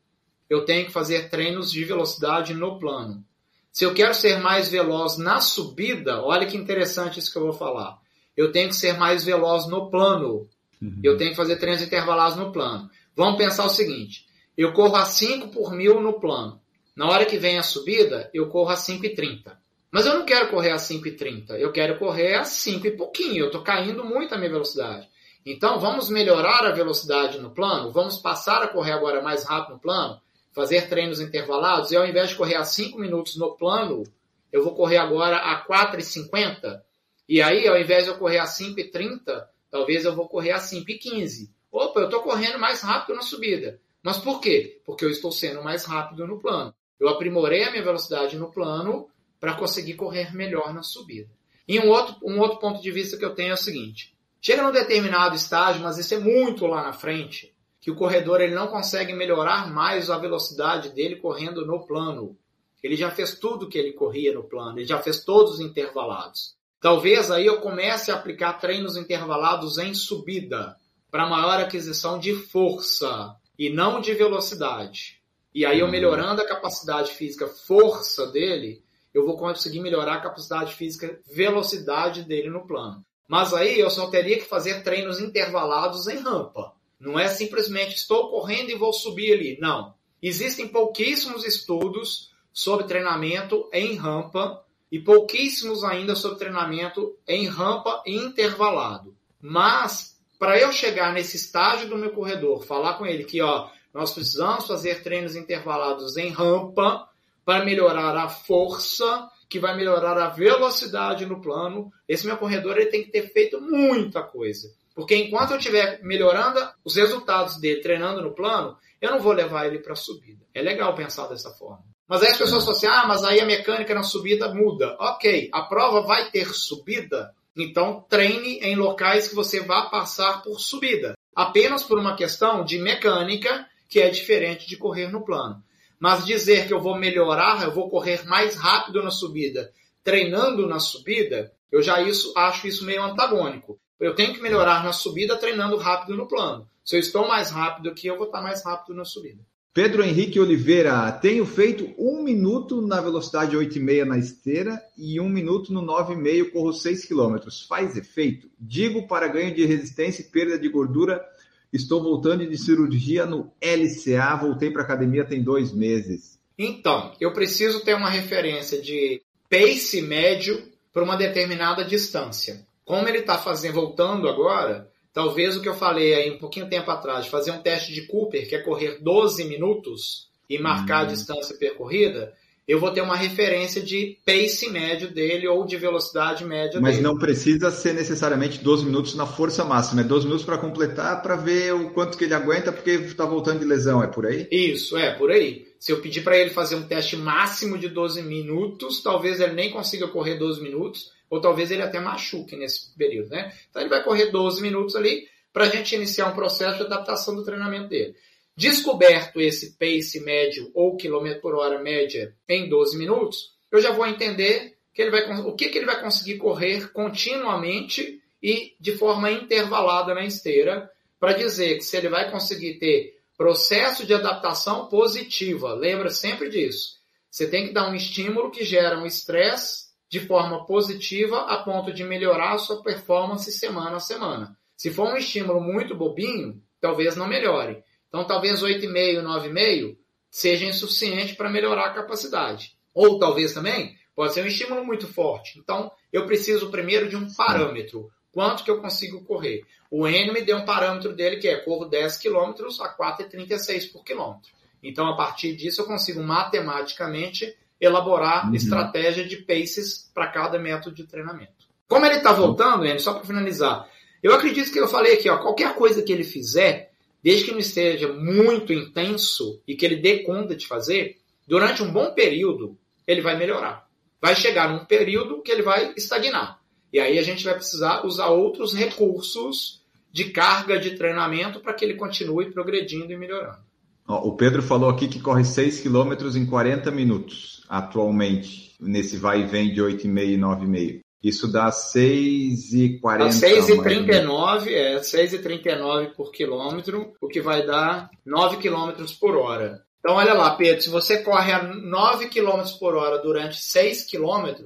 [0.49, 3.23] eu tenho que fazer treinos de velocidade no plano.
[3.71, 7.53] Se eu quero ser mais veloz na subida, olha que interessante isso que eu vou
[7.53, 7.97] falar.
[8.35, 10.47] Eu tenho que ser mais veloz no plano.
[10.81, 10.99] Uhum.
[11.03, 12.89] Eu tenho que fazer treinos intervalados no plano.
[13.15, 14.25] Vamos pensar o seguinte:
[14.57, 16.59] eu corro a 5 por mil no plano.
[16.95, 19.55] Na hora que vem a subida, eu corro a 5,30.
[19.91, 23.47] Mas eu não quero correr a 5,30, eu quero correr a 5 e pouquinho, eu
[23.47, 25.07] estou caindo muito a minha velocidade.
[25.45, 29.79] Então vamos melhorar a velocidade no plano, vamos passar a correr agora mais rápido no
[29.79, 30.21] plano,
[30.51, 34.03] fazer treinos intervalados, e ao invés de correr a 5 minutos no plano,
[34.51, 36.81] eu vou correr agora a 4,50.
[37.27, 41.49] E aí, ao invés de eu correr a 5,30, talvez eu vou correr a 5,15.
[41.71, 43.79] Opa, eu estou correndo mais rápido na subida.
[44.01, 44.81] Mas por quê?
[44.85, 46.73] Porque eu estou sendo mais rápido no plano.
[46.99, 49.07] Eu aprimorei a minha velocidade no plano
[49.39, 51.29] para conseguir correr melhor na subida.
[51.67, 54.63] E um outro, um outro ponto de vista que eu tenho é o seguinte: chega
[54.63, 58.67] num determinado estágio, mas isso é muito lá na frente, que o corredor ele não
[58.67, 62.37] consegue melhorar mais a velocidade dele correndo no plano.
[62.81, 66.55] Ele já fez tudo que ele corria no plano, ele já fez todos os intervalados.
[66.79, 70.77] Talvez aí eu comece a aplicar treinos intervalados em subida
[71.11, 75.19] para maior aquisição de força e não de velocidade.
[75.53, 75.91] E aí eu uhum.
[75.91, 78.81] melhorando a capacidade física, força dele,
[79.13, 83.03] eu vou conseguir melhorar a capacidade física, velocidade dele no plano.
[83.27, 86.73] Mas aí eu só teria que fazer treinos intervalados em rampa.
[86.99, 89.57] Não é simplesmente estou correndo e vou subir ali.
[89.61, 89.93] Não.
[90.21, 99.15] Existem pouquíssimos estudos sobre treinamento em rampa e pouquíssimos ainda sobre treinamento em rampa intervalado.
[99.39, 104.13] Mas para eu chegar nesse estágio do meu corredor, falar com ele que ó, nós
[104.13, 107.08] precisamos fazer treinos intervalados em rampa,
[107.49, 111.91] para melhorar a força, que vai melhorar a velocidade no plano.
[112.07, 114.67] Esse meu corredor ele tem que ter feito muita coisa.
[114.93, 119.65] Porque enquanto eu estiver melhorando os resultados dele treinando no plano, eu não vou levar
[119.65, 120.45] ele para a subida.
[120.53, 121.83] É legal pensar dessa forma.
[122.07, 124.95] Mas aí as pessoas falam assim: ah, mas aí a mecânica na subida muda.
[124.99, 130.59] Ok, a prova vai ter subida, então treine em locais que você vá passar por
[130.59, 131.15] subida.
[131.35, 135.63] apenas por uma questão de mecânica que é diferente de correr no plano.
[135.99, 139.71] Mas dizer que eu vou melhorar, eu vou correr mais rápido na subida,
[140.03, 143.79] treinando na subida, eu já isso, acho isso meio antagônico.
[143.99, 146.67] Eu tenho que melhorar na subida treinando rápido no plano.
[146.85, 149.43] Se eu estou mais rápido aqui, eu vou estar mais rápido na subida.
[149.71, 155.71] Pedro Henrique Oliveira, tenho feito um minuto na velocidade 8,5 na esteira e um minuto
[155.71, 157.37] no 9,5, corro 6 km.
[157.67, 158.49] Faz efeito?
[158.59, 161.23] Digo para ganho de resistência e perda de gordura.
[161.71, 166.39] Estou voltando de cirurgia no LCA, voltei para academia tem dois meses.
[166.57, 172.65] Então, eu preciso ter uma referência de pace médio para uma determinada distância.
[172.83, 176.89] Como ele está fazendo, voltando agora, talvez o que eu falei aí um pouquinho tempo
[176.89, 181.07] atrás, fazer um teste de Cooper, que é correr 12 minutos e marcar hum.
[181.07, 182.33] a distância percorrida,
[182.69, 187.07] eu vou ter uma referência de pace médio dele ou de velocidade média Mas dele.
[187.07, 191.35] não precisa ser necessariamente 12 minutos na força máxima, é 12 minutos para completar, para
[191.35, 194.47] ver o quanto que ele aguenta, porque está voltando de lesão, é por aí?
[194.51, 195.65] Isso, é por aí.
[195.79, 199.71] Se eu pedir para ele fazer um teste máximo de 12 minutos, talvez ele nem
[199.71, 203.51] consiga correr 12 minutos, ou talvez ele até machuque nesse período, né?
[203.71, 207.35] Então ele vai correr 12 minutos ali para a gente iniciar um processo de adaptação
[207.35, 208.13] do treinamento dele.
[208.59, 214.05] Descoberto esse pace médio ou quilômetro por hora média em 12 minutos, eu já vou
[214.05, 219.31] entender que ele vai, o que, que ele vai conseguir correr continuamente e de forma
[219.31, 225.73] intervalada na esteira, para dizer que se ele vai conseguir ter processo de adaptação positiva,
[225.73, 226.97] lembra sempre disso.
[227.31, 231.93] Você tem que dar um estímulo que gera um estresse de forma positiva a ponto
[231.93, 234.53] de melhorar a sua performance semana a semana.
[234.75, 237.81] Se for um estímulo muito bobinho, talvez não melhore.
[238.09, 239.97] Então, talvez 8,5, 9,5
[240.29, 242.75] seja insuficiente para melhorar a capacidade.
[242.93, 245.57] Ou talvez também pode ser um estímulo muito forte.
[245.57, 248.09] Então, eu preciso primeiro de um parâmetro.
[248.31, 249.63] Quanto que eu consigo correr?
[249.89, 254.03] O N me deu um parâmetro dele que é corro 10 km a 4,36 por
[254.03, 254.51] quilômetro.
[254.83, 258.55] Então, a partir disso, eu consigo matematicamente elaborar uhum.
[258.55, 261.67] estratégia de paces para cada método de treinamento.
[261.87, 263.89] Como ele está voltando, Enio, só para finalizar,
[264.21, 266.88] eu acredito que eu falei aqui, ó, qualquer coisa que ele fizer,
[267.23, 271.17] desde que não esteja muito intenso e que ele dê conta de fazer,
[271.47, 273.87] durante um bom período, ele vai melhorar.
[274.21, 276.59] Vai chegar num período que ele vai estagnar.
[276.91, 279.81] E aí a gente vai precisar usar outros recursos
[280.11, 283.59] de carga de treinamento para que ele continue progredindo e melhorando.
[284.07, 289.45] O Pedro falou aqui que corre 6 km em 40 minutos atualmente, nesse vai e
[289.45, 290.99] vem de 8,5 e 9,5.
[291.23, 293.17] Isso dá 6,40.
[293.17, 299.83] Dá 6,39, é, 6,39 por quilômetro, o que vai dar 9 km por hora.
[299.99, 304.65] Então, olha lá, Pedro, se você corre a 9 km por hora durante 6 km,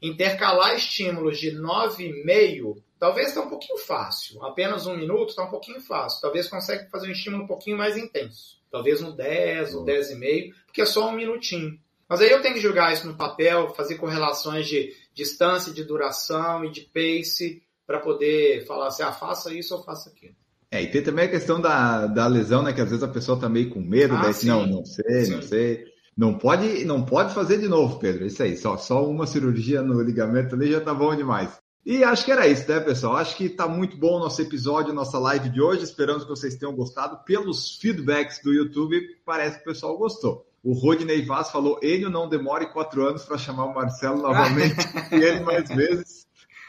[0.00, 4.42] intercalar estímulos de 9,5, talvez está um pouquinho fácil.
[4.42, 6.22] Apenas um minuto está um pouquinho fácil.
[6.22, 8.58] Talvez consiga fazer um estímulo um pouquinho mais intenso.
[8.70, 11.78] Talvez no 10 ou 10,5, porque é só um minutinho.
[12.10, 16.64] Mas aí eu tenho que jogar isso no papel, fazer correlações de distância, de duração
[16.64, 20.34] e de pace para poder falar assim, ah, faça isso ou faça aquilo.
[20.72, 22.72] É, e tem também a questão da, da lesão, né?
[22.72, 24.48] Que às vezes a pessoa tá meio com medo, ah, daí, sim.
[24.48, 25.34] não, não sei, sim.
[25.36, 25.84] não sei.
[26.16, 28.26] Não pode, não pode fazer de novo, Pedro.
[28.26, 31.60] Isso aí, só, só uma cirurgia no ligamento ali já tá bom demais.
[31.86, 33.16] E acho que era isso, né, pessoal?
[33.16, 35.84] Acho que tá muito bom o nosso episódio, nossa live de hoje.
[35.84, 37.24] Esperamos que vocês tenham gostado.
[37.24, 40.49] Pelos feedbacks do YouTube, parece que o pessoal gostou.
[40.62, 44.76] O Rodney Vaz falou: Enio não demore quatro anos para chamar o Marcelo novamente
[45.12, 46.28] e ele mais vezes.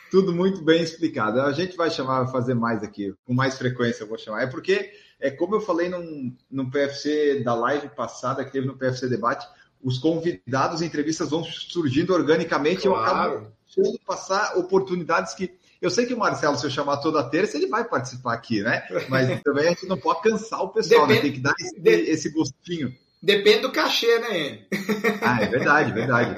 [0.10, 1.42] Tudo muito bem explicado.
[1.42, 4.44] A gente vai chamar, fazer mais aqui, com mais frequência eu vou chamar.
[4.44, 8.78] É porque, é como eu falei num, num PFC da live passada, que teve no
[8.78, 9.48] PFC Debate,
[9.82, 12.98] os convidados, entrevistas vão surgindo organicamente claro.
[12.98, 15.54] eu acabo deixando passar oportunidades que.
[15.82, 18.84] Eu sei que o Marcelo, se eu chamar toda terça, ele vai participar aqui, né?
[19.10, 21.16] Mas também a gente não pode cansar o pessoal, né?
[21.16, 21.22] Depende, né?
[21.22, 22.94] Tem que dar esse, esse gostinho.
[23.22, 24.66] Depende do cachê, né?
[25.22, 26.36] Ah, é verdade, verdade.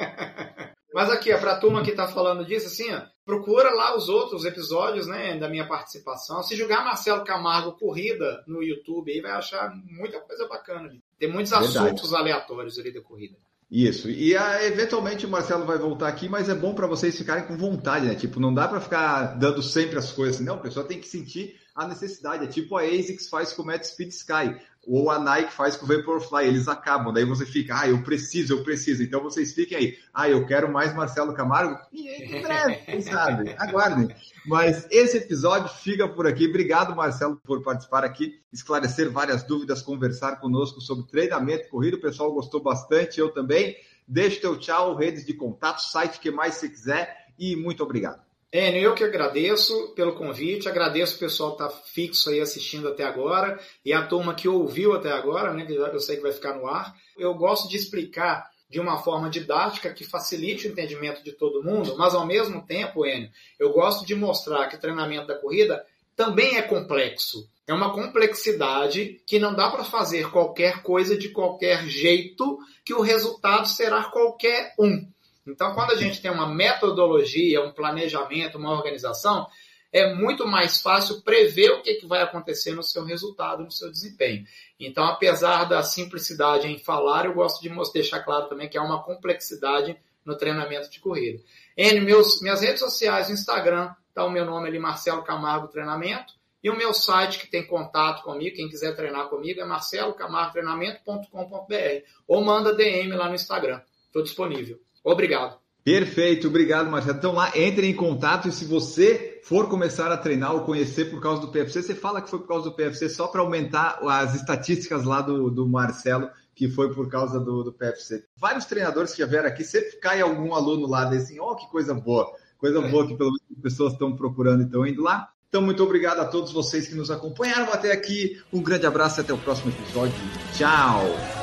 [0.94, 4.46] Mas aqui, para a turma que está falando disso, assim, ó, procura lá os outros
[4.46, 6.44] episódios, né, da minha participação.
[6.44, 11.02] Se jogar Marcelo Camargo Corrida no YouTube, aí vai achar muita coisa bacana ali.
[11.18, 11.78] Tem muitos verdade.
[11.78, 13.38] assuntos aleatórios ali da corrida.
[13.72, 14.08] Isso.
[14.08, 17.58] E a, eventualmente o Marcelo vai voltar aqui, mas é bom para vocês ficarem com
[17.58, 18.14] vontade, né?
[18.14, 20.40] Tipo, não dá para ficar dando sempre as coisas.
[20.42, 22.44] Não, a pessoa tem que sentir a necessidade.
[22.44, 24.56] É tipo a ASICS faz com o Matt Speed Sky
[24.86, 28.54] ou a Nike faz com o Vaporfly, eles acabam, daí você fica, ah, eu preciso,
[28.54, 32.76] eu preciso, então vocês fiquem aí, ah, eu quero mais Marcelo Camargo, e em breve,
[32.86, 34.14] quem sabe, aguardem.
[34.46, 40.40] Mas esse episódio fica por aqui, obrigado Marcelo por participar aqui, esclarecer várias dúvidas, conversar
[40.40, 43.78] conosco sobre treinamento corrido, o pessoal gostou bastante, eu também,
[44.08, 48.22] deixa teu tchau, redes de contato, site que mais você quiser, e muito obrigado.
[48.54, 53.04] Enio, eu que agradeço pelo convite, agradeço o pessoal que está fixo aí assistindo até
[53.04, 56.54] agora e a turma que ouviu até agora, né, que eu sei que vai ficar
[56.54, 56.96] no ar.
[57.18, 61.96] Eu gosto de explicar de uma forma didática que facilite o entendimento de todo mundo,
[61.98, 65.84] mas ao mesmo tempo, Enio, eu gosto de mostrar que o treinamento da corrida
[66.16, 67.50] também é complexo.
[67.66, 73.02] É uma complexidade que não dá para fazer qualquer coisa de qualquer jeito, que o
[73.02, 75.12] resultado será qualquer um.
[75.46, 79.48] Então, quando a gente tem uma metodologia, um planejamento, uma organização,
[79.92, 84.44] é muito mais fácil prever o que, vai acontecer no seu resultado, no seu desempenho.
[84.80, 89.04] Então, apesar da simplicidade em falar, eu gosto de deixar claro também que há uma
[89.04, 89.96] complexidade
[90.26, 91.44] no treinamento de corrida.
[91.78, 96.34] N, meus, minhas redes sociais, Instagram, está o meu nome ali, Marcelo Camargo Treinamento.
[96.64, 102.42] E o meu site que tem contato comigo, quem quiser treinar comigo, é marcelocamargotreinamento.com.br ou
[102.42, 103.82] manda DM lá no Instagram.
[104.06, 104.80] Estou disponível.
[105.04, 105.58] Obrigado.
[105.84, 107.18] Perfeito, obrigado, Marcelo.
[107.18, 111.22] Então lá, entre em contato e se você for começar a treinar ou conhecer por
[111.22, 114.34] causa do PFC, você fala que foi por causa do PFC só para aumentar as
[114.34, 118.24] estatísticas lá do, do Marcelo, que foi por causa do, do PFC.
[118.38, 121.70] Vários treinadores que já vieram aqui, sempre cai algum aluno lá desse, ó, oh, que
[121.70, 122.90] coisa boa, coisa é.
[122.90, 125.30] boa que pelo menos as pessoas estão procurando e estão indo lá.
[125.50, 128.42] Então, muito obrigado a todos vocês que nos acompanharam até aqui.
[128.52, 130.16] Um grande abraço e até o próximo episódio.
[130.54, 131.43] Tchau!